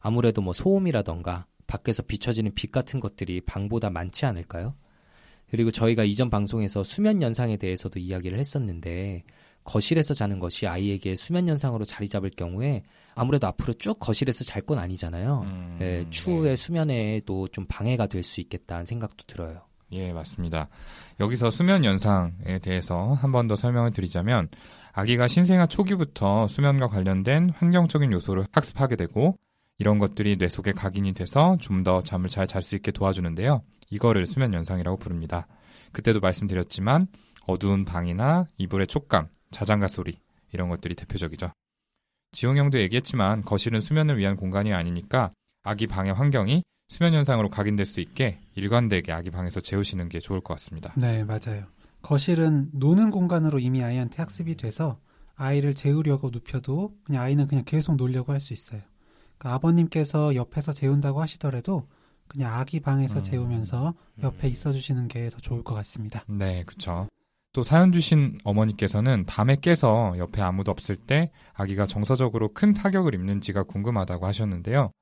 아무래도 0.00 0.42
뭐 0.42 0.52
소음이라던가 0.52 1.46
밖에서 1.66 2.02
비춰지는 2.02 2.52
빛 2.54 2.72
같은 2.72 3.00
것들이 3.00 3.40
방보다 3.42 3.90
많지 3.90 4.26
않을까요? 4.26 4.74
그리고 5.50 5.70
저희가 5.70 6.04
이전 6.04 6.30
방송에서 6.30 6.82
수면 6.82 7.22
연상에 7.22 7.56
대해서도 7.56 7.98
이야기를 7.98 8.38
했었는데 8.38 9.24
거실에서 9.64 10.14
자는 10.14 10.38
것이 10.38 10.66
아이에게 10.66 11.16
수면 11.16 11.46
연상으로 11.48 11.84
자리 11.84 12.08
잡을 12.08 12.30
경우에 12.30 12.82
아무래도 13.14 13.46
앞으로 13.46 13.72
쭉 13.74 13.98
거실에서 13.98 14.44
잘 14.44 14.62
건 14.62 14.78
아니잖아요. 14.78 15.42
음, 15.44 15.78
예, 15.80 16.06
추후에 16.10 16.56
수면에도 16.56 17.48
좀 17.48 17.66
방해가 17.68 18.06
될 18.06 18.22
수 18.22 18.40
있겠다는 18.40 18.84
생각도 18.84 19.24
들어요. 19.26 19.62
예, 19.92 20.12
맞습니다. 20.12 20.68
여기서 21.18 21.50
수면 21.50 21.84
연상에 21.84 22.58
대해서 22.62 23.12
한 23.14 23.32
번 23.32 23.48
더 23.48 23.56
설명을 23.56 23.92
드리자면 23.92 24.48
아기가 24.92 25.28
신생아 25.28 25.66
초기부터 25.66 26.46
수면과 26.46 26.88
관련된 26.88 27.50
환경적인 27.50 28.12
요소를 28.12 28.46
학습하게 28.52 28.96
되고 28.96 29.36
이런 29.78 29.98
것들이 29.98 30.36
뇌 30.38 30.48
속에 30.48 30.72
각인이 30.72 31.12
돼서 31.14 31.56
좀 31.60 31.82
더 31.84 32.02
잠을 32.02 32.28
잘 32.28 32.46
잘 32.46 32.62
수 32.62 32.76
있게 32.76 32.92
도와주는데요. 32.92 33.62
이거를 33.90 34.26
수면 34.26 34.52
연상이라고 34.54 34.98
부릅니다. 34.98 35.46
그때도 35.92 36.20
말씀드렸지만 36.20 37.08
어두운 37.46 37.84
방이나 37.84 38.46
이불의 38.58 38.86
촉감, 38.86 39.28
자장가 39.50 39.88
소리 39.88 40.14
이런 40.52 40.68
것들이 40.68 40.94
대표적이죠. 40.94 41.50
지용 42.32 42.56
형도 42.56 42.78
얘기했지만 42.80 43.42
거실은 43.42 43.80
수면을 43.80 44.18
위한 44.18 44.36
공간이 44.36 44.72
아니니까 44.72 45.30
아기 45.62 45.86
방의 45.86 46.12
환경이 46.12 46.62
수면 46.88 47.14
현상으로 47.14 47.50
각인될 47.50 47.86
수 47.86 48.00
있게 48.00 48.40
일관되게 48.54 49.12
아기 49.12 49.30
방에서 49.30 49.60
재우시는 49.60 50.08
게 50.08 50.20
좋을 50.20 50.40
것 50.40 50.54
같습니다. 50.54 50.92
네, 50.96 51.24
맞아요. 51.24 51.66
거실은 52.02 52.68
노는 52.72 53.10
공간으로 53.10 53.58
이미 53.58 53.82
아이한테 53.82 54.16
학습이 54.22 54.56
돼서 54.56 54.98
아이를 55.36 55.74
재우려고 55.74 56.30
눕혀도 56.30 56.96
그냥 57.04 57.22
아이는 57.22 57.46
그냥 57.46 57.64
계속 57.64 57.96
놀려고 57.96 58.32
할 58.32 58.40
수 58.40 58.52
있어요. 58.52 58.80
그러니까 59.38 59.54
아버님께서 59.56 60.34
옆에서 60.34 60.72
재운다고 60.72 61.20
하시더라도 61.20 61.86
그냥 62.26 62.52
아기 62.54 62.78
방에서 62.80 63.18
음. 63.18 63.22
재우면서 63.22 63.94
옆에 64.22 64.48
있어 64.48 64.72
주시는 64.72 65.08
게 65.08 65.28
더 65.30 65.38
좋을 65.38 65.62
것 65.64 65.74
같습니다. 65.74 66.24
네, 66.28 66.62
그쵸. 66.64 67.08
또 67.52 67.62
사연 67.64 67.90
주신 67.90 68.38
어머니께서는 68.44 69.26
밤에 69.26 69.56
깨서 69.60 70.14
옆에 70.18 70.40
아무도 70.40 70.70
없을 70.70 70.96
때 70.96 71.30
아기가 71.54 71.84
정서적으로 71.86 72.52
큰 72.52 72.72
타격을 72.74 73.14
입는지가 73.14 73.64
궁금하다고 73.64 74.26
하셨는데요. 74.26 74.92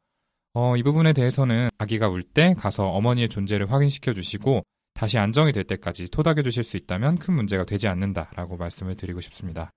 어, 0.54 0.76
이 0.76 0.82
부분에 0.82 1.12
대해서는 1.12 1.68
아기가 1.78 2.08
울 2.08 2.22
때 2.22 2.54
가서 2.54 2.88
어머니의 2.88 3.28
존재를 3.28 3.70
확인시켜 3.70 4.14
주시고 4.14 4.62
다시 4.94 5.18
안정이 5.18 5.52
될 5.52 5.64
때까지 5.64 6.10
토닥여 6.10 6.42
주실 6.42 6.64
수 6.64 6.76
있다면 6.76 7.18
큰 7.18 7.34
문제가 7.34 7.64
되지 7.64 7.86
않는다라고 7.86 8.56
말씀을 8.56 8.96
드리고 8.96 9.20
싶습니다. 9.20 9.70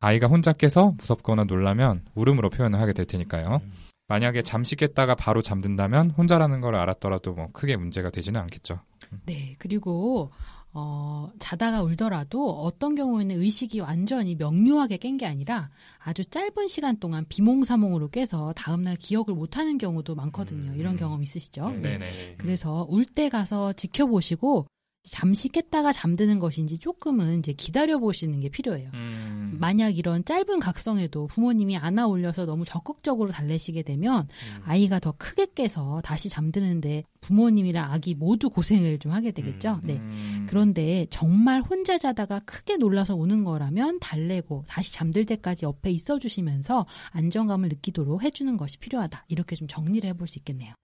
아이가 0.00 0.26
혼자 0.26 0.52
깨서 0.52 0.94
무섭거나 0.98 1.44
놀라면 1.44 2.04
울음으로 2.14 2.50
표현을 2.50 2.80
하게 2.80 2.92
될 2.92 3.06
테니까요. 3.06 3.60
만약에 4.06 4.42
잠시 4.42 4.76
깼다가 4.76 5.14
바로 5.14 5.42
잠든다면 5.42 6.10
혼자라는 6.10 6.60
걸 6.60 6.74
알았더라도 6.76 7.32
뭐 7.32 7.48
크게 7.52 7.76
문제가 7.76 8.10
되지는 8.10 8.40
않겠죠. 8.42 8.80
네, 9.26 9.56
그리고 9.58 10.30
어, 10.76 11.30
자다가 11.38 11.82
울더라도 11.82 12.50
어떤 12.60 12.94
경우에는 12.96 13.40
의식이 13.40 13.78
완전히 13.80 14.34
명료하게 14.34 14.96
깬 14.98 15.16
게 15.16 15.24
아니라 15.26 15.70
아주 16.00 16.24
짧은 16.24 16.66
시간 16.66 16.98
동안 16.98 17.24
비몽사몽으로 17.28 18.10
깨서 18.10 18.52
다음날 18.54 18.96
기억을 18.96 19.34
못하는 19.34 19.78
경우도 19.78 20.16
많거든요. 20.16 20.72
음. 20.72 20.76
이런 20.76 20.96
경험 20.96 21.22
있으시죠? 21.22 21.70
네. 21.80 21.96
네네. 21.98 22.34
그래서 22.38 22.86
울 22.90 23.04
때 23.04 23.28
가서 23.28 23.72
지켜보시고 23.74 24.66
잠시 25.04 25.50
깼다가 25.50 25.92
잠드는 25.92 26.38
것인지 26.38 26.78
조금은 26.78 27.38
이제 27.38 27.52
기다려 27.52 27.98
보시는 27.98 28.40
게 28.40 28.48
필요해요. 28.48 28.90
음. 28.94 29.56
만약 29.60 29.96
이런 29.96 30.24
짧은 30.24 30.60
각성에도 30.60 31.26
부모님이 31.26 31.76
안아 31.76 32.06
올려서 32.06 32.46
너무 32.46 32.64
적극적으로 32.64 33.30
달래시게 33.30 33.82
되면 33.82 34.22
음. 34.22 34.62
아이가 34.64 34.98
더 34.98 35.12
크게 35.12 35.48
깨서 35.54 36.00
다시 36.02 36.30
잠드는데 36.30 37.04
부모님이랑 37.20 37.92
아기 37.92 38.14
모두 38.14 38.48
고생을 38.48 38.98
좀 38.98 39.12
하게 39.12 39.30
되겠죠. 39.30 39.80
네. 39.82 39.96
음. 39.98 40.46
그런데 40.48 41.06
정말 41.10 41.60
혼자 41.60 41.98
자다가 41.98 42.40
크게 42.40 42.78
놀라서 42.78 43.14
우는 43.14 43.44
거라면 43.44 44.00
달래고 44.00 44.64
다시 44.66 44.92
잠들 44.92 45.26
때까지 45.26 45.66
옆에 45.66 45.90
있어 45.90 46.18
주시면서 46.18 46.86
안정감을 47.10 47.68
느끼도록 47.68 48.22
해주는 48.22 48.56
것이 48.56 48.78
필요하다. 48.78 49.26
이렇게 49.28 49.54
좀 49.54 49.68
정리를 49.68 50.08
해볼 50.08 50.28
수 50.28 50.38
있겠네요. 50.38 50.74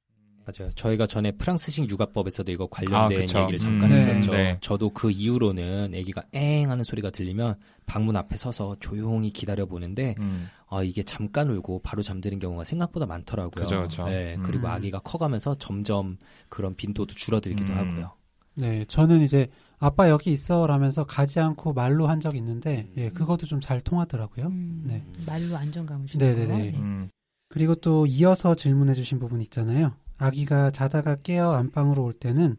맞아요. 0.44 0.70
저희가 0.74 1.06
전에 1.06 1.32
프랑스식 1.32 1.88
육아법에서도 1.88 2.50
이거 2.50 2.66
관련된 2.66 3.28
아. 3.34 3.40
얘기를 3.42 3.58
잠깐 3.58 3.92
음, 3.92 3.96
했었죠. 3.98 4.32
네. 4.32 4.56
저도 4.60 4.90
그 4.90 5.10
이후로는 5.10 5.92
아기가 5.94 6.22
엥 6.32 6.70
하는 6.70 6.82
소리가 6.82 7.10
들리면 7.10 7.56
방문 7.86 8.16
앞에 8.16 8.36
서서 8.36 8.76
조용히 8.80 9.30
기다려 9.30 9.66
보는데 9.66 10.14
음. 10.18 10.48
아, 10.68 10.82
이게 10.82 11.02
잠깐 11.02 11.50
울고 11.50 11.82
바로 11.82 12.02
잠드는 12.02 12.38
경우가 12.38 12.64
생각보다 12.64 13.06
많더라고요. 13.06 13.64
그죠, 13.64 13.82
그죠. 13.82 14.04
네, 14.04 14.34
음. 14.36 14.42
그리고 14.42 14.68
아기가 14.68 14.98
커가면서 15.00 15.56
점점 15.56 16.16
그런 16.48 16.74
빈도도 16.74 17.14
줄어들기도 17.14 17.72
음. 17.72 17.78
하고요. 17.78 18.12
네, 18.54 18.84
저는 18.86 19.22
이제 19.22 19.48
아빠 19.78 20.10
여기 20.10 20.32
있어라면서 20.32 21.04
가지 21.04 21.40
않고 21.40 21.72
말로 21.72 22.06
한적 22.06 22.36
있는데 22.36 22.90
예, 22.96 23.10
그것도 23.10 23.46
좀 23.46 23.60
잘 23.60 23.80
통하더라고요. 23.80 24.46
음, 24.46 24.82
네. 24.86 25.04
말로 25.26 25.56
안정감을 25.56 26.06
주는 26.06 26.26
거. 26.34 26.40
네네네. 26.40 26.70
네. 26.72 26.78
음. 26.78 27.10
그리고 27.48 27.74
또 27.74 28.06
이어서 28.06 28.54
질문해 28.54 28.94
주신 28.94 29.18
부분 29.18 29.40
있잖아요. 29.40 29.92
아기가 30.20 30.70
자다가 30.70 31.16
깨어 31.16 31.52
안방으로 31.54 32.04
올 32.04 32.12
때는 32.12 32.56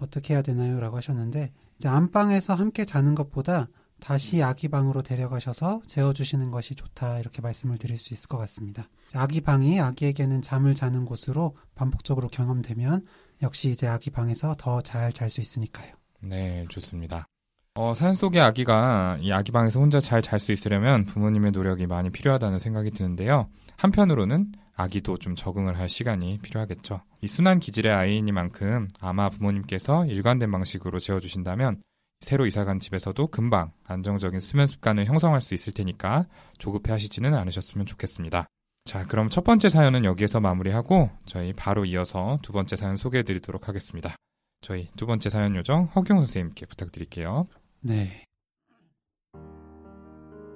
어떻게 0.00 0.34
해야 0.34 0.42
되나요? 0.42 0.80
라고 0.80 0.96
하셨는데 0.96 1.52
이제 1.78 1.88
안방에서 1.88 2.54
함께 2.54 2.84
자는 2.84 3.14
것보다 3.14 3.68
다시 4.00 4.42
아기 4.42 4.66
방으로 4.66 5.02
데려가셔서 5.02 5.80
재워주시는 5.86 6.50
것이 6.50 6.74
좋다 6.74 7.20
이렇게 7.20 7.40
말씀을 7.40 7.78
드릴 7.78 7.98
수 7.98 8.12
있을 8.14 8.26
것 8.28 8.36
같습니다. 8.38 8.88
아기 9.14 9.40
방이 9.40 9.80
아기에게는 9.80 10.42
잠을 10.42 10.74
자는 10.74 11.04
곳으로 11.04 11.56
반복적으로 11.76 12.26
경험되면 12.26 13.06
역시 13.42 13.70
이제 13.70 13.86
아기 13.86 14.10
방에서 14.10 14.56
더 14.58 14.80
잘 14.82 15.12
잘 15.12 15.30
수 15.30 15.40
있으니까요. 15.40 15.92
네, 16.20 16.66
좋습니다. 16.68 17.26
어, 17.74 17.94
사연 17.94 18.14
속의 18.16 18.40
아기가 18.42 19.18
이 19.20 19.30
아기 19.32 19.52
방에서 19.52 19.78
혼자 19.78 20.00
잘 20.00 20.20
잘 20.20 20.40
수 20.40 20.50
있으려면 20.50 21.04
부모님의 21.04 21.52
노력이 21.52 21.86
많이 21.86 22.10
필요하다는 22.10 22.58
생각이 22.58 22.90
드는데요. 22.90 23.48
한편으로는 23.76 24.50
아기도 24.74 25.16
좀 25.16 25.34
적응을 25.34 25.78
할 25.78 25.88
시간이 25.88 26.38
필요하겠죠. 26.42 27.02
이 27.20 27.26
순한 27.26 27.60
기질의 27.60 27.92
아이이니만큼 27.92 28.88
아마 29.00 29.28
부모님께서 29.28 30.06
일관된 30.06 30.50
방식으로 30.50 30.98
재워주신다면 30.98 31.82
새로 32.20 32.46
이사간 32.46 32.80
집에서도 32.80 33.26
금방 33.28 33.72
안정적인 33.84 34.40
수면 34.40 34.66
습관을 34.66 35.06
형성할 35.06 35.40
수 35.40 35.54
있을 35.54 35.72
테니까 35.72 36.26
조급해 36.58 36.92
하시지는 36.92 37.34
않으셨으면 37.34 37.86
좋겠습니다. 37.86 38.46
자, 38.84 39.06
그럼 39.06 39.28
첫 39.28 39.44
번째 39.44 39.68
사연은 39.68 40.04
여기에서 40.04 40.40
마무리하고 40.40 41.10
저희 41.26 41.52
바로 41.52 41.84
이어서 41.84 42.38
두 42.42 42.52
번째 42.52 42.76
사연 42.76 42.96
소개해 42.96 43.24
드리도록 43.24 43.68
하겠습니다. 43.68 44.16
저희 44.60 44.88
두 44.96 45.06
번째 45.06 45.28
사연 45.28 45.56
요정 45.56 45.84
허경 45.94 46.18
선생님께 46.18 46.66
부탁드릴게요. 46.66 47.48
네. 47.80 48.24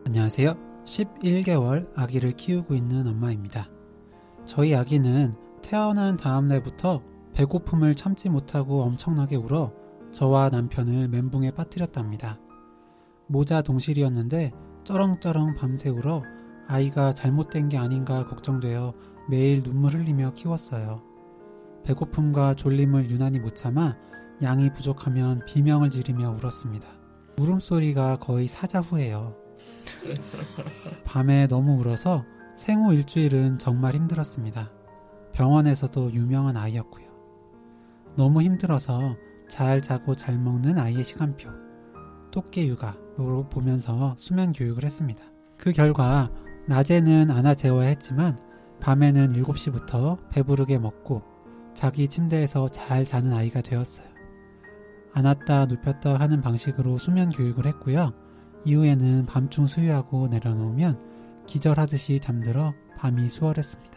안녕하세요. 0.07 0.85
11개월 0.87 1.91
아기를 1.97 2.33
키우고 2.33 2.75
있는 2.75 3.09
엄마입니다. 3.09 3.76
저희 4.47 4.77
아기는 4.77 5.35
태어난 5.61 6.17
다음 6.17 6.47
날부터 6.47 7.03
배고픔을 7.35 7.97
참지 7.97 8.31
못하고 8.31 8.83
엄청나게 8.83 9.35
울어 9.37 9.73
저와 10.13 10.51
남편을 10.51 11.09
멘붕에 11.09 11.51
빠뜨렸답니다. 11.51 12.39
모자 13.27 13.61
동실이었는데 13.61 14.53
쩌렁쩌렁 14.85 15.57
밤새 15.57 15.89
울어 15.89 16.23
아이가 16.69 17.13
잘못된 17.13 17.69
게 17.69 17.77
아닌가 17.77 18.25
걱정되어 18.25 18.95
매일 19.29 19.65
눈물 19.65 19.95
흘리며 19.95 20.33
키웠어요. 20.35 21.03
배고픔과 21.85 22.55
졸림을 22.55 23.11
유난히 23.11 23.41
못 23.41 23.57
참아 23.57 23.97
양이 24.43 24.73
부족하면 24.73 25.45
비명을 25.47 25.91
지르며 25.91 26.31
울었습니다. 26.31 26.87
울음소리가 27.39 28.19
거의 28.21 28.47
사자 28.47 28.81
후예요. 28.81 29.37
밤에 31.05 31.49
너무 31.49 31.79
울어서 31.81 32.25
생후 32.57 32.95
일주일은 32.95 33.59
정말 33.59 33.95
힘들었습니다. 33.95 34.73
병원에서도 35.33 36.13
유명한 36.15 36.57
아이였고요. 36.57 37.07
너무 38.17 38.43
힘들어서 38.43 39.15
잘 39.47 39.83
자고 39.83 40.17
잘 40.17 40.39
먹는 40.39 40.79
아이의 40.79 41.05
시간표, 41.05 41.51
똑개 42.33 42.67
육아로 42.67 43.49
보면서 43.51 44.15
수면 44.17 44.53
교육을 44.53 44.85
했습니다. 44.85 45.23
그 45.59 45.71
결과 45.73 46.31
낮에는 46.67 47.31
안아 47.31 47.55
재워야 47.55 47.89
했지만 47.89 48.39
밤에는 48.81 49.35
7시부터 49.35 50.19
배부르게 50.31 50.79
먹고 50.79 51.23
자기 51.75 52.09
침대에서 52.09 52.69
잘 52.69 53.05
자는 53.05 53.35
아이가 53.35 53.61
되었어요. 53.61 54.07
안았다 55.13 55.67
눕혔다 55.67 56.19
하는 56.19 56.41
방식으로 56.41 56.97
수면 56.97 57.29
교육을 57.31 57.67
했고요. 57.67 58.13
이후에는 58.65 59.27
밤중 59.27 59.67
수유하고 59.67 60.29
내려놓으면 60.29 61.16
기절하듯이 61.47 62.21
잠들어 62.21 62.75
밤이 62.99 63.29
수월했습니다. 63.29 63.97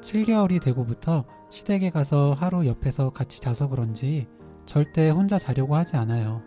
7개월이 0.00 0.62
되고부터 0.62 1.24
시댁에 1.50 1.90
가서 1.90 2.32
하루 2.32 2.66
옆에서 2.66 3.10
같이 3.10 3.40
자서 3.40 3.68
그런지 3.68 4.26
절대 4.66 5.10
혼자 5.10 5.38
자려고 5.38 5.76
하지 5.76 5.96
않아요. 5.96 6.42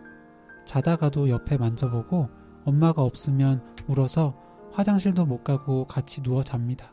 자다가도 0.66 1.30
옆에 1.30 1.56
만져보고 1.56 2.28
엄마가 2.64 3.02
없으면 3.02 3.62
울어서 3.88 4.36
화장실도 4.72 5.26
못 5.26 5.42
가고 5.42 5.86
같이 5.86 6.22
누워 6.22 6.42
잡니다. 6.42 6.92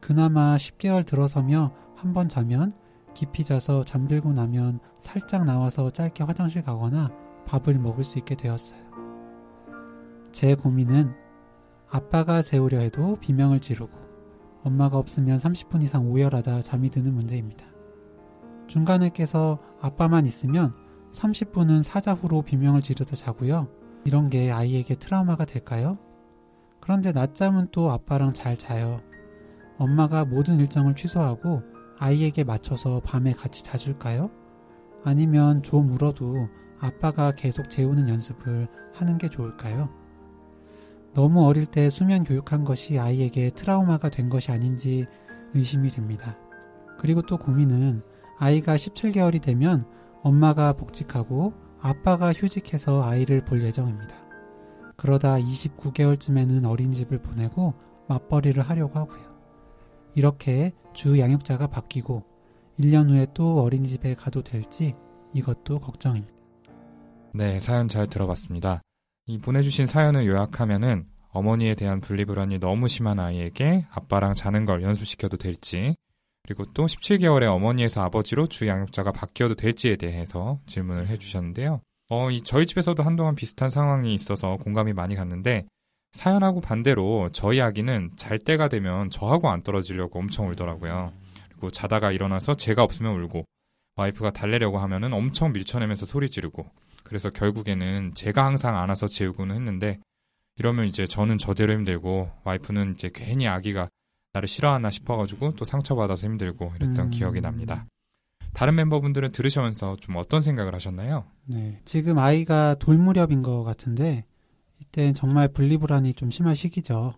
그나마 0.00 0.56
10개월 0.56 1.04
들어서며 1.04 1.74
한 1.96 2.12
번 2.12 2.28
자면 2.28 2.74
깊이 3.14 3.44
자서 3.44 3.84
잠들고 3.84 4.32
나면 4.32 4.80
살짝 4.98 5.44
나와서 5.44 5.90
짧게 5.90 6.24
화장실 6.24 6.62
가거나 6.62 7.10
밥을 7.46 7.78
먹을 7.78 8.02
수 8.02 8.18
있게 8.18 8.34
되었어요. 8.34 8.80
제 10.32 10.54
고민은 10.54 11.14
아빠가 11.92 12.40
재우려 12.40 12.78
해도 12.78 13.18
비명을 13.20 13.60
지르고 13.60 13.92
엄마가 14.62 14.96
없으면 14.96 15.36
30분 15.36 15.82
이상 15.82 16.10
오열하다 16.10 16.62
잠이 16.62 16.88
드는 16.88 17.12
문제입니다. 17.12 17.66
중간에 18.66 19.10
깨서 19.10 19.58
아빠만 19.78 20.24
있으면 20.24 20.72
30분은 21.12 21.82
사자후로 21.82 22.42
비명을 22.42 22.80
지르다 22.80 23.14
자고요. 23.14 23.68
이런 24.06 24.30
게 24.30 24.50
아이에게 24.50 24.94
트라우마가 24.94 25.44
될까요? 25.44 25.98
그런데 26.80 27.12
낮잠은 27.12 27.68
또 27.72 27.90
아빠랑 27.90 28.32
잘 28.32 28.56
자요. 28.56 29.02
엄마가 29.76 30.24
모든 30.24 30.60
일정을 30.60 30.94
취소하고 30.96 31.62
아이에게 31.98 32.42
맞춰서 32.42 33.02
밤에 33.04 33.34
같이 33.34 33.62
자줄까요? 33.62 34.30
아니면 35.04 35.62
좀 35.62 35.92
울어도 35.92 36.48
아빠가 36.80 37.32
계속 37.32 37.68
재우는 37.68 38.08
연습을 38.08 38.68
하는 38.94 39.18
게 39.18 39.28
좋을까요? 39.28 40.01
너무 41.14 41.44
어릴 41.44 41.66
때 41.66 41.90
수면 41.90 42.24
교육한 42.24 42.64
것이 42.64 42.98
아이에게 42.98 43.50
트라우마가 43.50 44.08
된 44.08 44.28
것이 44.28 44.50
아닌지 44.50 45.06
의심이 45.54 45.90
됩니다. 45.90 46.38
그리고 46.98 47.22
또 47.22 47.36
고민은 47.36 48.02
아이가 48.38 48.76
17개월이 48.76 49.42
되면 49.42 49.84
엄마가 50.22 50.72
복직하고 50.72 51.52
아빠가 51.80 52.32
휴직해서 52.32 53.02
아이를 53.02 53.44
볼 53.44 53.62
예정입니다. 53.62 54.14
그러다 54.96 55.36
29개월쯤에는 55.36 56.64
어린이집을 56.64 57.20
보내고 57.20 57.74
맞벌이를 58.08 58.62
하려고 58.62 58.98
하고요. 58.98 59.32
이렇게 60.14 60.72
주 60.92 61.18
양육자가 61.18 61.66
바뀌고 61.66 62.22
1년 62.78 63.10
후에 63.10 63.26
또 63.34 63.60
어린이집에 63.62 64.14
가도 64.14 64.42
될지 64.42 64.94
이것도 65.34 65.80
걱정입니다. 65.80 66.32
네, 67.34 67.58
사연 67.58 67.88
잘 67.88 68.06
들어봤습니다. 68.06 68.82
이 69.26 69.38
보내주신 69.38 69.86
사연을 69.86 70.26
요약하면은 70.26 71.06
어머니에 71.30 71.74
대한 71.76 72.00
분리불안이 72.00 72.58
너무 72.58 72.88
심한 72.88 73.20
아이에게 73.20 73.86
아빠랑 73.90 74.34
자는 74.34 74.64
걸 74.64 74.82
연습시켜도 74.82 75.36
될지, 75.36 75.94
그리고 76.42 76.64
또 76.74 76.86
17개월의 76.86 77.44
어머니에서 77.44 78.02
아버지로 78.02 78.48
주 78.48 78.66
양육자가 78.66 79.12
바뀌어도 79.12 79.54
될지에 79.54 79.94
대해서 79.96 80.58
질문을 80.66 81.06
해주셨는데요. 81.06 81.80
어, 82.08 82.30
이 82.30 82.42
저희 82.42 82.66
집에서도 82.66 83.00
한동안 83.02 83.36
비슷한 83.36 83.70
상황이 83.70 84.12
있어서 84.12 84.56
공감이 84.56 84.92
많이 84.92 85.14
갔는데, 85.14 85.66
사연하고 86.12 86.60
반대로 86.60 87.30
저희 87.32 87.60
아기는 87.60 88.10
잘 88.16 88.38
때가 88.38 88.68
되면 88.68 89.08
저하고 89.08 89.48
안 89.48 89.62
떨어지려고 89.62 90.18
엄청 90.18 90.48
울더라고요. 90.48 91.12
그리고 91.48 91.70
자다가 91.70 92.10
일어나서 92.10 92.56
제가 92.56 92.82
없으면 92.82 93.14
울고, 93.22 93.44
와이프가 93.96 94.32
달래려고 94.32 94.78
하면은 94.78 95.12
엄청 95.12 95.52
밀쳐내면서 95.52 96.06
소리 96.06 96.28
지르고, 96.28 96.66
그래서 97.12 97.28
결국에는 97.28 98.14
제가 98.14 98.42
항상 98.42 98.78
안아서 98.78 99.06
재우고는 99.06 99.54
했는데 99.54 99.98
이러면 100.56 100.86
이제 100.86 101.06
저는 101.06 101.36
저대로 101.36 101.74
힘들고 101.74 102.30
와이프는 102.42 102.94
이제 102.94 103.10
괜히 103.12 103.46
아기가 103.46 103.90
나를 104.32 104.48
싫어하나 104.48 104.88
싶어가지고 104.88 105.54
또 105.56 105.66
상처받아서 105.66 106.26
힘들고 106.26 106.72
이랬던 106.76 107.08
음. 107.08 107.10
기억이 107.10 107.42
납니다. 107.42 107.84
다른 108.54 108.76
멤버분들은 108.76 109.30
들으시면서 109.32 109.96
좀 109.96 110.16
어떤 110.16 110.40
생각을 110.40 110.74
하셨나요? 110.74 111.26
네, 111.44 111.82
지금 111.84 112.18
아이가 112.18 112.76
돌 112.76 112.96
무렵인 112.96 113.42
것 113.42 113.62
같은데 113.62 114.24
이때 114.80 115.12
정말 115.12 115.48
분리불안이 115.48 116.14
좀 116.14 116.30
심할 116.30 116.56
시기죠. 116.56 117.12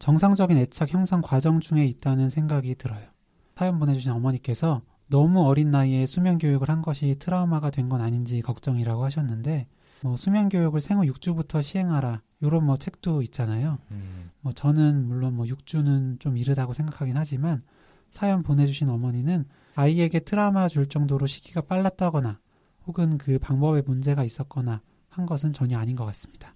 정상적인 0.00 0.58
애착 0.58 0.92
형성 0.92 1.22
과정 1.22 1.60
중에 1.60 1.86
있다는 1.86 2.30
생각이 2.30 2.74
들어요. 2.74 3.06
사연 3.54 3.78
보내주신 3.78 4.10
어머니께서 4.10 4.82
너무 5.10 5.42
어린 5.46 5.70
나이에 5.70 6.06
수면 6.06 6.38
교육을 6.38 6.68
한 6.68 6.82
것이 6.82 7.14
트라우마가 7.18 7.70
된 7.70 7.88
건 7.88 8.00
아닌지 8.00 8.40
걱정이라고 8.40 9.04
하셨는데 9.04 9.66
뭐 10.00 10.16
수면 10.16 10.48
교육을 10.48 10.80
생후 10.80 11.04
6주부터 11.12 11.62
시행하라 11.62 12.22
이런 12.40 12.64
뭐 12.66 12.76
책도 12.76 13.22
있잖아요. 13.22 13.78
음, 13.90 14.30
뭐 14.40 14.52
저는 14.52 15.06
물론 15.06 15.34
뭐 15.34 15.46
6주는 15.46 16.20
좀 16.20 16.36
이르다고 16.36 16.72
생각하긴 16.72 17.16
하지만 17.16 17.62
사연 18.10 18.42
보내주신 18.42 18.88
어머니는 18.88 19.44
아이에게 19.76 20.20
트라우마 20.20 20.68
줄 20.68 20.86
정도로 20.86 21.26
시기가 21.26 21.62
빨랐다거나 21.62 22.38
혹은 22.86 23.18
그 23.18 23.38
방법에 23.38 23.82
문제가 23.82 24.24
있었거나 24.24 24.82
한 25.08 25.26
것은 25.26 25.52
전혀 25.52 25.78
아닌 25.78 25.96
것 25.96 26.04
같습니다. 26.06 26.54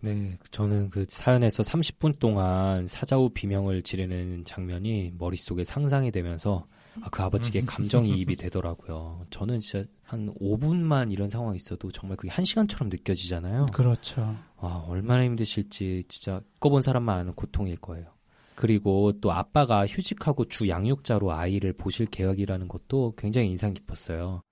네, 0.00 0.38
저는 0.50 0.88
그 0.88 1.04
사연에서 1.08 1.62
30분 1.62 2.18
동안 2.18 2.86
사자후 2.86 3.30
비명을 3.34 3.82
지르는 3.82 4.44
장면이 4.46 5.12
머릿속에 5.18 5.64
상상이 5.64 6.10
되면서 6.10 6.66
아, 7.02 7.08
그 7.10 7.22
아버지께 7.22 7.62
감정이입이 7.62 8.36
되더라고요. 8.36 9.20
저는 9.30 9.60
진짜 9.60 9.88
한 10.02 10.32
5분만 10.40 11.12
이런 11.12 11.28
상황이 11.28 11.56
있어도 11.56 11.90
정말 11.90 12.16
그게 12.16 12.30
한 12.30 12.44
시간처럼 12.44 12.88
느껴지잖아요. 12.88 13.66
그렇죠. 13.72 14.36
와, 14.56 14.84
얼마나 14.88 15.24
힘드실지 15.24 16.04
진짜 16.08 16.40
겪어본 16.54 16.82
사람만 16.82 17.18
아는 17.18 17.32
고통일 17.34 17.76
거예요. 17.76 18.06
그리고 18.54 19.12
또 19.20 19.32
아빠가 19.32 19.86
휴직하고 19.86 20.46
주 20.46 20.68
양육자로 20.68 21.32
아이를 21.32 21.72
보실 21.72 22.06
계획이라는 22.06 22.68
것도 22.68 23.14
굉장히 23.16 23.48
인상 23.48 23.72
깊었어요. 23.72 24.42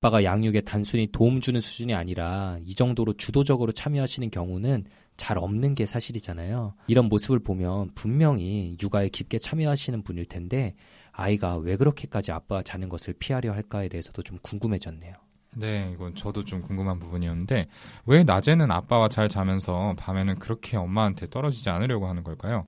아빠가 0.00 0.22
양육에 0.22 0.60
단순히 0.60 1.08
도움 1.10 1.40
주는 1.40 1.60
수준이 1.60 1.92
아니라 1.94 2.58
이 2.64 2.74
정도로 2.74 3.14
주도적으로 3.14 3.72
참여하시는 3.72 4.30
경우는 4.30 4.84
잘 5.16 5.38
없는 5.38 5.74
게 5.74 5.86
사실이잖아요. 5.86 6.74
이런 6.86 7.06
모습을 7.08 7.40
보면 7.40 7.90
분명히 7.94 8.76
육아에 8.80 9.08
깊게 9.08 9.38
참여하시는 9.38 10.02
분일 10.04 10.26
텐데 10.26 10.76
아이가 11.16 11.56
왜 11.56 11.76
그렇게까지 11.76 12.30
아빠와 12.30 12.62
자는 12.62 12.88
것을 12.88 13.14
피하려 13.14 13.52
할까에 13.52 13.88
대해서도 13.88 14.22
좀 14.22 14.38
궁금해졌네요. 14.42 15.14
네, 15.54 15.90
이건 15.94 16.14
저도 16.14 16.44
좀 16.44 16.60
궁금한 16.60 16.98
부분이었는데 16.98 17.68
왜 18.04 18.24
낮에는 18.24 18.70
아빠와 18.70 19.08
잘 19.08 19.28
자면서 19.28 19.94
밤에는 19.98 20.38
그렇게 20.38 20.76
엄마한테 20.76 21.28
떨어지지 21.30 21.70
않으려고 21.70 22.06
하는 22.06 22.22
걸까요? 22.22 22.66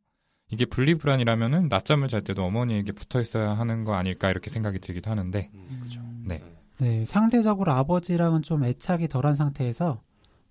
이게 0.51 0.65
분리불안이라면은 0.65 1.69
낮잠을 1.69 2.09
잘 2.09 2.23
때도 2.23 2.43
어머니에게 2.43 2.93
붙어 2.93 3.21
있어야 3.21 3.51
하는 3.51 3.85
거 3.85 3.95
아닐까 3.95 4.31
이렇게 4.31 4.49
생각이 4.49 4.79
들기도 4.79 5.11
하는데 5.11 5.51
그죠. 5.83 6.01
네. 6.25 6.43
네, 6.79 7.05
상대적으로 7.05 7.73
아버지랑은 7.73 8.41
좀 8.41 8.65
애착이 8.65 9.09
덜한 9.09 9.37
상태에서 9.37 10.01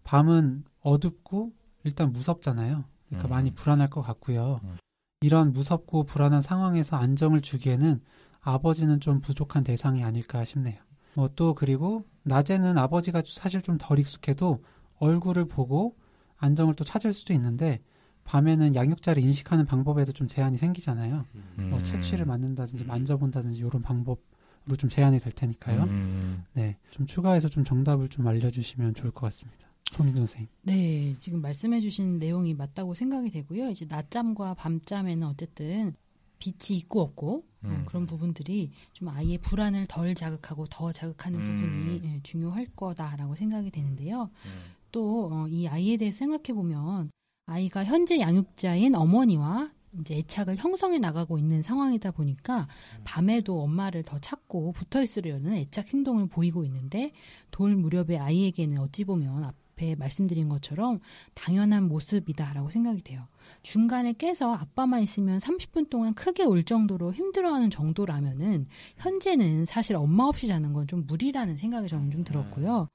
밤은 0.03 0.65
어둡고 0.81 1.53
일단 1.83 2.11
무섭잖아요. 2.13 2.83
그러니까 3.07 3.27
음. 3.27 3.29
많이 3.31 3.51
불안할 3.51 3.89
것 3.89 4.01
같고요. 4.01 4.59
음. 4.63 4.77
이런 5.21 5.51
무섭고 5.51 6.03
불안한 6.03 6.41
상황에서 6.41 6.95
안정을 6.95 7.41
주기에는 7.41 8.01
아버지는 8.41 8.99
좀 8.99 9.19
부족한 9.19 9.63
대상이 9.63 10.03
아닐까 10.03 10.45
싶네요. 10.45 10.77
뭐 11.15 11.29
또 11.35 11.55
그리고 11.55 12.05
낮에는 12.23 12.77
아버지가 12.77 13.23
사실 13.25 13.61
좀 13.61 13.77
덜 13.79 13.97
익숙해도 13.99 14.63
얼굴을 14.99 15.45
보고 15.45 15.95
안정을 16.37 16.75
또 16.75 16.83
찾을 16.83 17.13
수도 17.13 17.33
있는데 17.33 17.81
밤에는 18.25 18.75
양육자를 18.75 19.23
인식하는 19.23 19.65
방법에도 19.65 20.11
좀 20.11 20.27
제한이 20.27 20.57
생기잖아요. 20.57 21.25
뭐 21.55 21.79
음. 21.79 21.83
채취를 21.83 22.25
맞는다든지 22.25 22.83
만져본다든지 22.85 23.57
이런 23.57 23.81
방법으로 23.81 24.75
좀 24.77 24.89
제한이 24.89 25.19
될 25.19 25.31
테니까요. 25.33 25.83
음, 25.83 26.43
네, 26.53 26.77
좀 26.91 27.05
추가해서 27.07 27.47
좀 27.47 27.63
정답을 27.63 28.09
좀 28.09 28.27
알려주시면 28.27 28.95
좋을 28.95 29.11
것 29.11 29.21
같습니다. 29.27 29.66
손민정 29.91 30.25
선생님. 30.25 30.49
네, 30.63 31.15
지금 31.19 31.41
말씀해주신 31.41 32.19
내용이 32.19 32.53
맞다고 32.53 32.93
생각이 32.93 33.31
되고요. 33.31 33.69
이제 33.69 33.85
낮잠과 33.87 34.53
밤잠에는 34.55 35.25
어쨌든 35.27 35.93
빛이 36.39 36.77
있고 36.77 37.01
없고 37.01 37.45
어, 37.63 37.67
음. 37.67 37.85
그런 37.87 38.05
부분들이 38.05 38.71
좀 38.93 39.09
아이의 39.09 39.39
불안을 39.39 39.87
덜 39.87 40.13
자극하고 40.13 40.65
더 40.65 40.91
자극하는 40.91 41.39
음. 41.39 41.57
부분이 41.57 42.01
예, 42.03 42.19
중요할 42.23 42.67
거다라고 42.75 43.35
생각이 43.35 43.71
되는데요. 43.71 44.29
음. 44.45 44.61
또 44.91 45.29
어, 45.31 45.47
이 45.47 45.67
아이에 45.67 45.97
대해 45.97 46.11
생각해 46.11 46.53
보면 46.53 47.11
아이가 47.45 47.83
현재 47.83 48.19
양육자인 48.19 48.95
어머니와 48.95 49.71
이제 49.99 50.17
애착을 50.17 50.57
형성해 50.57 50.99
나가고 50.99 51.39
있는 51.39 51.61
상황이다 51.61 52.11
보니까 52.11 52.67
밤에도 53.03 53.61
엄마를 53.61 54.03
더 54.03 54.19
찾고 54.19 54.73
붙어 54.73 55.01
있으려는 55.01 55.53
애착 55.53 55.93
행동을 55.93 56.27
보이고 56.27 56.65
있는데 56.65 57.13
돌 57.51 57.75
무렵의 57.75 58.19
아이에게는 58.19 58.77
어찌 58.79 59.05
보면 59.05 59.53
앞에 59.77 59.95
말씀드린 59.95 60.49
것처럼 60.49 60.99
당연한 61.33 61.87
모습이다라고 61.87 62.69
생각이 62.71 63.01
돼요. 63.03 63.27
중간에 63.63 64.13
깨서 64.13 64.53
아빠만 64.53 65.01
있으면 65.03 65.37
30분 65.37 65.89
동안 65.89 66.13
크게 66.13 66.43
울 66.43 66.63
정도로 66.63 67.13
힘들어하는 67.13 67.69
정도라면은 67.69 68.67
현재는 68.97 69.65
사실 69.65 69.95
엄마 69.95 70.25
없이 70.25 70.47
자는 70.47 70.73
건 70.73 70.87
좀 70.87 71.05
무리라는 71.05 71.57
생각이 71.57 71.89
저는 71.89 72.11
좀 72.11 72.23
들었고요. 72.23 72.87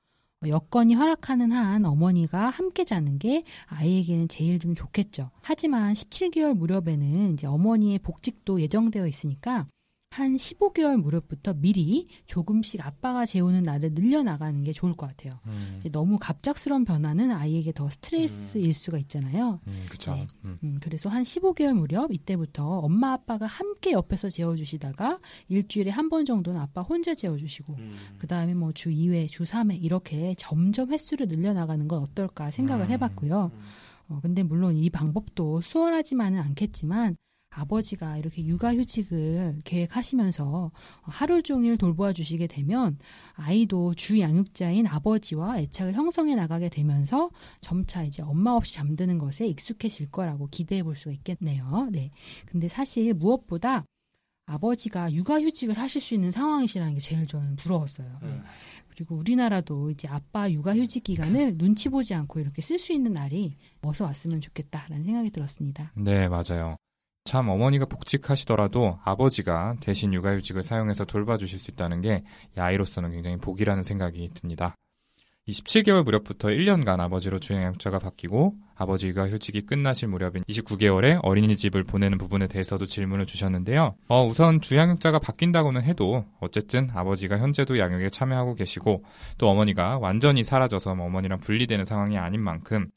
어, 0.42 0.48
여건이 0.48 0.94
허락하는 0.94 1.52
한 1.52 1.84
어머니가 1.84 2.48
함께 2.48 2.84
자는 2.84 3.18
게 3.18 3.44
아이에게는 3.66 4.28
제일 4.28 4.58
좀 4.58 4.74
좋겠죠. 4.74 5.28
하지만 5.42 5.92
17개월 5.92 6.54
무렵에는 6.56 7.34
이제 7.34 7.46
어머니의 7.46 7.98
복직도 7.98 8.62
예정되어 8.62 9.06
있으니까 9.06 9.66
한 10.12 10.36
15개월 10.36 11.00
무렵부터 11.00 11.54
미리 11.54 12.06
조금씩 12.26 12.84
아빠가 12.86 13.24
재우는 13.24 13.62
날을 13.62 13.92
늘려나가는 13.94 14.62
게 14.62 14.72
좋을 14.72 14.94
것 14.94 15.06
같아요. 15.08 15.32
음. 15.46 15.80
너무 15.90 16.18
갑작스러운 16.20 16.84
변화는 16.84 17.30
아이에게 17.30 17.72
더 17.72 17.88
스트레스일 17.88 18.74
수가 18.74 18.98
있잖아요. 18.98 19.60
음, 19.66 19.86
그쵸. 19.88 20.14
네. 20.14 20.26
음. 20.44 20.58
음, 20.62 20.78
그래서 20.82 21.08
한 21.08 21.22
15개월 21.22 21.72
무렵 21.74 22.12
이때부터 22.12 22.80
엄마 22.80 23.12
아빠가 23.12 23.46
함께 23.46 23.92
옆에서 23.92 24.28
재워주시다가 24.28 25.18
일주일에 25.48 25.90
한 25.90 26.10
번 26.10 26.26
정도는 26.26 26.60
아빠 26.60 26.82
혼자 26.82 27.14
재워주시고 27.14 27.74
그 28.18 28.26
다음에 28.26 28.52
뭐 28.52 28.72
주 28.72 28.90
2회, 28.90 29.28
주 29.30 29.44
3회 29.44 29.82
이렇게 29.82 30.34
점점 30.36 30.92
횟수를 30.92 31.26
늘려나가는 31.28 31.88
건 31.88 32.02
어떨까 32.02 32.50
생각을 32.50 32.86
음. 32.86 32.90
해봤고요. 32.90 33.50
어, 34.08 34.18
근데 34.20 34.42
물론 34.42 34.74
이 34.76 34.90
방법도 34.90 35.62
수월하지만은 35.62 36.38
않겠지만 36.40 37.14
아버지가 37.54 38.16
이렇게 38.16 38.44
육아휴직을 38.44 39.60
계획하시면서 39.64 40.70
하루 41.02 41.42
종일 41.42 41.76
돌보아 41.76 42.12
주시게 42.12 42.46
되면 42.46 42.98
아이도 43.34 43.94
주 43.94 44.18
양육자인 44.20 44.86
아버지와 44.86 45.58
애착을 45.60 45.92
형성해 45.92 46.34
나가게 46.34 46.68
되면서 46.68 47.30
점차 47.60 48.02
이제 48.02 48.22
엄마 48.22 48.52
없이 48.52 48.74
잠드는 48.74 49.18
것에 49.18 49.46
익숙해질 49.46 50.10
거라고 50.10 50.48
기대해 50.50 50.82
볼 50.82 50.96
수가 50.96 51.12
있겠네요. 51.12 51.88
네. 51.92 52.10
근데 52.46 52.68
사실 52.68 53.12
무엇보다 53.14 53.84
아버지가 54.46 55.12
육아휴직을 55.12 55.78
하실 55.78 56.00
수 56.00 56.14
있는 56.14 56.30
상황이시라는 56.30 56.94
게 56.94 57.00
제일 57.00 57.26
저는 57.26 57.56
부러웠어요. 57.56 58.18
네. 58.22 58.40
그리고 58.88 59.16
우리나라도 59.16 59.90
이제 59.90 60.08
아빠 60.08 60.50
육아휴직 60.50 61.04
기간을 61.04 61.56
눈치 61.56 61.88
보지 61.88 62.12
않고 62.14 62.40
이렇게 62.40 62.60
쓸 62.60 62.78
수 62.78 62.92
있는 62.92 63.12
날이 63.14 63.56
어서 63.80 64.04
왔으면 64.04 64.40
좋겠다라는 64.40 65.04
생각이 65.04 65.30
들었습니다. 65.30 65.92
네, 65.96 66.28
맞아요. 66.28 66.76
참 67.24 67.48
어머니가 67.48 67.86
복직하시더라도 67.86 68.98
아버지가 69.04 69.76
대신 69.80 70.12
육아휴직을 70.12 70.62
사용해서 70.62 71.04
돌봐주실 71.04 71.58
수 71.58 71.70
있다는 71.70 72.00
게이 72.00 72.20
아이로서는 72.56 73.12
굉장히 73.12 73.36
복이라는 73.36 73.82
생각이 73.82 74.30
듭니다. 74.34 74.74
이 75.44 75.52
17개월 75.52 76.04
무렵부터 76.04 76.48
1년간 76.48 77.00
아버지로 77.00 77.40
주양육자가 77.40 77.98
바뀌고 77.98 78.54
아버지 78.76 79.08
육아휴직이 79.08 79.62
끝나실 79.62 80.06
무렵인 80.08 80.44
29개월에 80.44 81.18
어린이집을 81.20 81.82
보내는 81.82 82.16
부분에 82.16 82.46
대해서도 82.46 82.86
질문을 82.86 83.26
주셨는데요. 83.26 83.96
어, 84.06 84.24
우선 84.24 84.60
주양육자가 84.60 85.18
바뀐다고는 85.18 85.82
해도 85.82 86.24
어쨌든 86.40 86.90
아버지가 86.92 87.38
현재도 87.38 87.80
양육에 87.80 88.10
참여하고 88.10 88.54
계시고 88.54 89.04
또 89.38 89.48
어머니가 89.48 89.98
완전히 89.98 90.44
사라져서 90.44 90.94
뭐 90.94 91.06
어머니랑 91.06 91.40
분리되는 91.40 91.84
상황이 91.84 92.18
아닌 92.18 92.40
만큼 92.40 92.88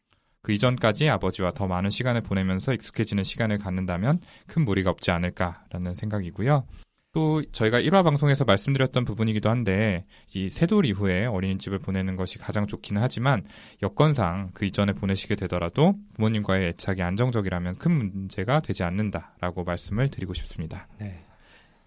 그 0.45 0.51
이전까지 0.51 1.09
아버지와 1.09 1.53
더 1.53 1.65
많은 1.65 1.89
시간을 1.89 2.21
보내면서 2.21 2.75
익숙해지는 2.75 3.23
시간을 3.23 3.57
갖는다면 3.57 4.19
큰 4.45 4.63
무리가 4.63 4.91
없지 4.91 5.09
않을까라는 5.09 5.95
생각이고요. 5.95 6.67
또 7.13 7.41
저희가 7.51 7.79
1화 7.79 8.03
방송에서 8.03 8.45
말씀드렸던 8.45 9.05
부분이기도 9.05 9.49
한데 9.49 10.05
이 10.35 10.51
세돌 10.51 10.85
이후에 10.85 11.25
어린이집을 11.25 11.79
보내는 11.79 12.15
것이 12.15 12.37
가장 12.37 12.67
좋기는 12.67 13.01
하지만 13.01 13.43
여건상 13.81 14.51
그 14.53 14.65
이전에 14.65 14.93
보내시게 14.93 15.33
되더라도 15.33 15.95
부모님과의 16.13 16.67
애착이 16.67 17.01
안정적이라면 17.01 17.77
큰 17.79 17.93
문제가 17.93 18.59
되지 18.59 18.83
않는다라고 18.83 19.63
말씀을 19.63 20.11
드리고 20.11 20.35
싶습니다. 20.35 20.87
네. 20.99 21.25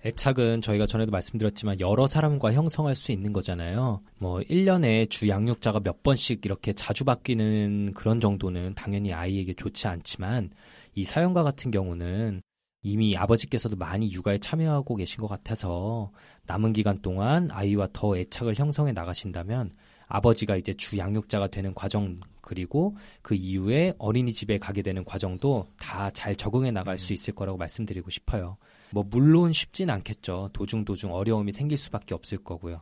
애착은 0.04 0.61
저희가 0.62 0.87
전에도 0.87 1.11
말씀드렸지만 1.11 1.80
여러 1.80 2.06
사람과 2.06 2.52
형성할 2.52 2.94
수 2.94 3.11
있는 3.11 3.32
거잖아요. 3.32 4.00
뭐 4.18 4.38
1년에 4.40 5.11
주 5.11 5.28
양육자가 5.28 5.80
몇 5.80 6.02
번씩 6.04 6.44
이렇게 6.46 6.72
자주 6.72 7.04
바뀌는 7.04 7.94
그런 7.94 8.20
정도는 8.20 8.74
당연히 8.74 9.12
아이에게 9.12 9.54
좋지 9.54 9.88
않지만 9.88 10.50
이 10.94 11.04
사연과 11.04 11.42
같은 11.42 11.72
경우는 11.72 12.42
이미 12.82 13.16
아버지께서도 13.16 13.76
많이 13.76 14.12
육아에 14.12 14.38
참여하고 14.38 14.94
계신 14.94 15.20
것 15.20 15.26
같아서 15.26 16.12
남은 16.46 16.72
기간 16.74 17.02
동안 17.02 17.50
아이와 17.50 17.88
더 17.92 18.16
애착을 18.16 18.54
형성해 18.54 18.92
나가신다면 18.92 19.72
아버지가 20.06 20.56
이제 20.56 20.72
주 20.74 20.96
양육자가 20.96 21.48
되는 21.48 21.74
과정 21.74 22.20
그리고 22.40 22.96
그 23.20 23.34
이후에 23.34 23.92
어린이집에 23.98 24.58
가게 24.58 24.80
되는 24.80 25.04
과정도 25.04 25.68
다 25.76 26.11
잘 26.11 26.34
적응해 26.34 26.70
나갈 26.70 26.98
수 26.98 27.12
있을 27.12 27.34
거라고 27.34 27.58
말씀드리고 27.58 28.11
싶어요. 28.11 28.56
뭐 28.90 29.05
물론 29.09 29.53
쉽진 29.53 29.90
않겠죠. 29.90 30.51
도중 30.53 30.85
도중 30.85 31.12
어려움이 31.12 31.53
생길 31.53 31.77
수밖에 31.79 32.14
없을 32.14 32.38
거고요. 32.38 32.81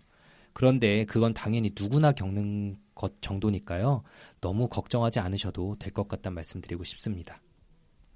그런데 0.52 1.04
그건 1.04 1.34
당연히 1.34 1.72
누구나 1.78 2.12
겪는 2.12 2.78
것 2.94 3.20
정도니까요. 3.20 4.02
너무 4.40 4.68
걱정하지 4.68 5.20
않으셔도 5.20 5.76
될 5.78 5.92
것 5.92 6.08
같다는 6.08 6.34
말씀드리고 6.34 6.84
싶습니다. 6.84 7.42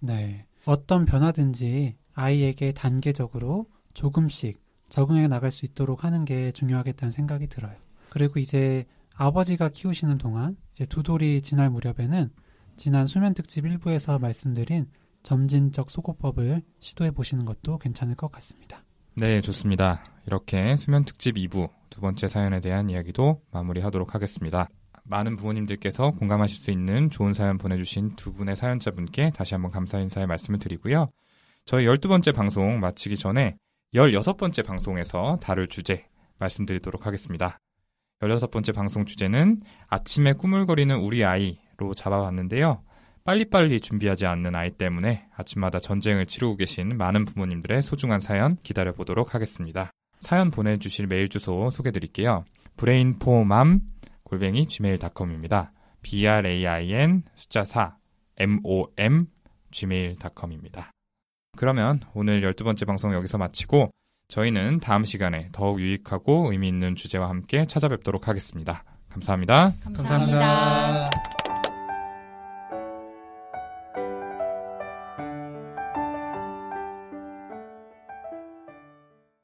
네. 0.00 0.46
어떤 0.64 1.04
변화든지 1.04 1.96
아이에게 2.14 2.72
단계적으로 2.72 3.66
조금씩 3.94 4.58
적응해 4.88 5.28
나갈 5.28 5.50
수 5.50 5.66
있도록 5.66 6.04
하는 6.04 6.24
게 6.24 6.52
중요하겠다는 6.52 7.12
생각이 7.12 7.46
들어요. 7.48 7.74
그리고 8.08 8.40
이제 8.40 8.86
아버지가 9.14 9.68
키우시는 9.68 10.18
동안 10.18 10.56
이제 10.72 10.86
두 10.86 11.02
돌이 11.02 11.42
지날 11.42 11.70
무렵에는 11.70 12.30
지난 12.76 13.06
수면 13.06 13.34
특집 13.34 13.64
1부에서 13.66 14.18
말씀드린 14.20 14.86
점진적 15.22 15.90
소거법을 15.90 16.62
시도해 16.80 17.10
보시는 17.12 17.44
것도 17.44 17.78
괜찮을 17.78 18.14
것 18.14 18.30
같습니다. 18.32 18.84
네, 19.14 19.40
좋습니다. 19.40 20.02
이렇게 20.26 20.76
수면 20.76 21.04
특집 21.04 21.36
2부 21.36 21.68
두 21.90 22.00
번째 22.00 22.28
사연에 22.28 22.60
대한 22.60 22.88
이야기도 22.88 23.42
마무리하도록 23.50 24.14
하겠습니다. 24.14 24.68
많은 25.04 25.36
부모님들께서 25.36 26.12
공감하실 26.12 26.58
수 26.58 26.70
있는 26.70 27.10
좋은 27.10 27.32
사연 27.32 27.58
보내주신 27.58 28.14
두 28.16 28.32
분의 28.32 28.54
사연자분께 28.56 29.32
다시 29.34 29.54
한번 29.54 29.72
감사 29.72 29.98
인사의 29.98 30.26
말씀을 30.26 30.60
드리고요. 30.60 31.10
저희 31.64 31.84
12번째 31.86 32.34
방송 32.34 32.78
마치기 32.80 33.16
전에 33.16 33.56
16번째 33.94 34.64
방송에서 34.64 35.38
다룰 35.42 35.66
주제 35.66 36.06
말씀드리도록 36.38 37.06
하겠습니다. 37.06 37.58
16번째 38.20 38.74
방송 38.74 39.04
주제는 39.04 39.62
아침에 39.88 40.32
꾸물거리는 40.34 40.96
우리 40.96 41.24
아이로 41.24 41.94
잡아봤는데요. 41.96 42.82
빨리빨리 43.24 43.80
준비하지 43.80 44.26
않는 44.26 44.54
아이 44.54 44.70
때문에 44.70 45.26
아침마다 45.36 45.78
전쟁을 45.78 46.26
치르고 46.26 46.56
계신 46.56 46.96
많은 46.96 47.24
부모님들의 47.24 47.82
소중한 47.82 48.20
사연 48.20 48.56
기다려보도록 48.62 49.34
하겠습니다. 49.34 49.90
사연 50.18 50.50
보내주실 50.50 51.06
메일 51.06 51.28
주소 51.28 51.70
소개드릴게요. 51.70 52.44
brainformam 52.76 53.80
골뱅이 54.22 54.66
gmail.com입니다. 54.66 55.72
brain 56.02 57.22
숫자 57.34 57.64
4 57.64 57.96
mom 58.38 59.26
gmail.com입니다. 59.70 60.90
그러면 61.56 62.00
오늘 62.14 62.40
12번째 62.42 62.86
방송 62.86 63.12
여기서 63.12 63.38
마치고 63.38 63.90
저희는 64.28 64.80
다음 64.80 65.04
시간에 65.04 65.48
더욱 65.52 65.80
유익하고 65.80 66.52
의미 66.52 66.68
있는 66.68 66.94
주제와 66.94 67.28
함께 67.28 67.66
찾아뵙도록 67.66 68.28
하겠습니다. 68.28 68.84
감사합니다. 69.08 69.74
감사합니다. 69.82 70.38
감사합니다. 70.38 71.49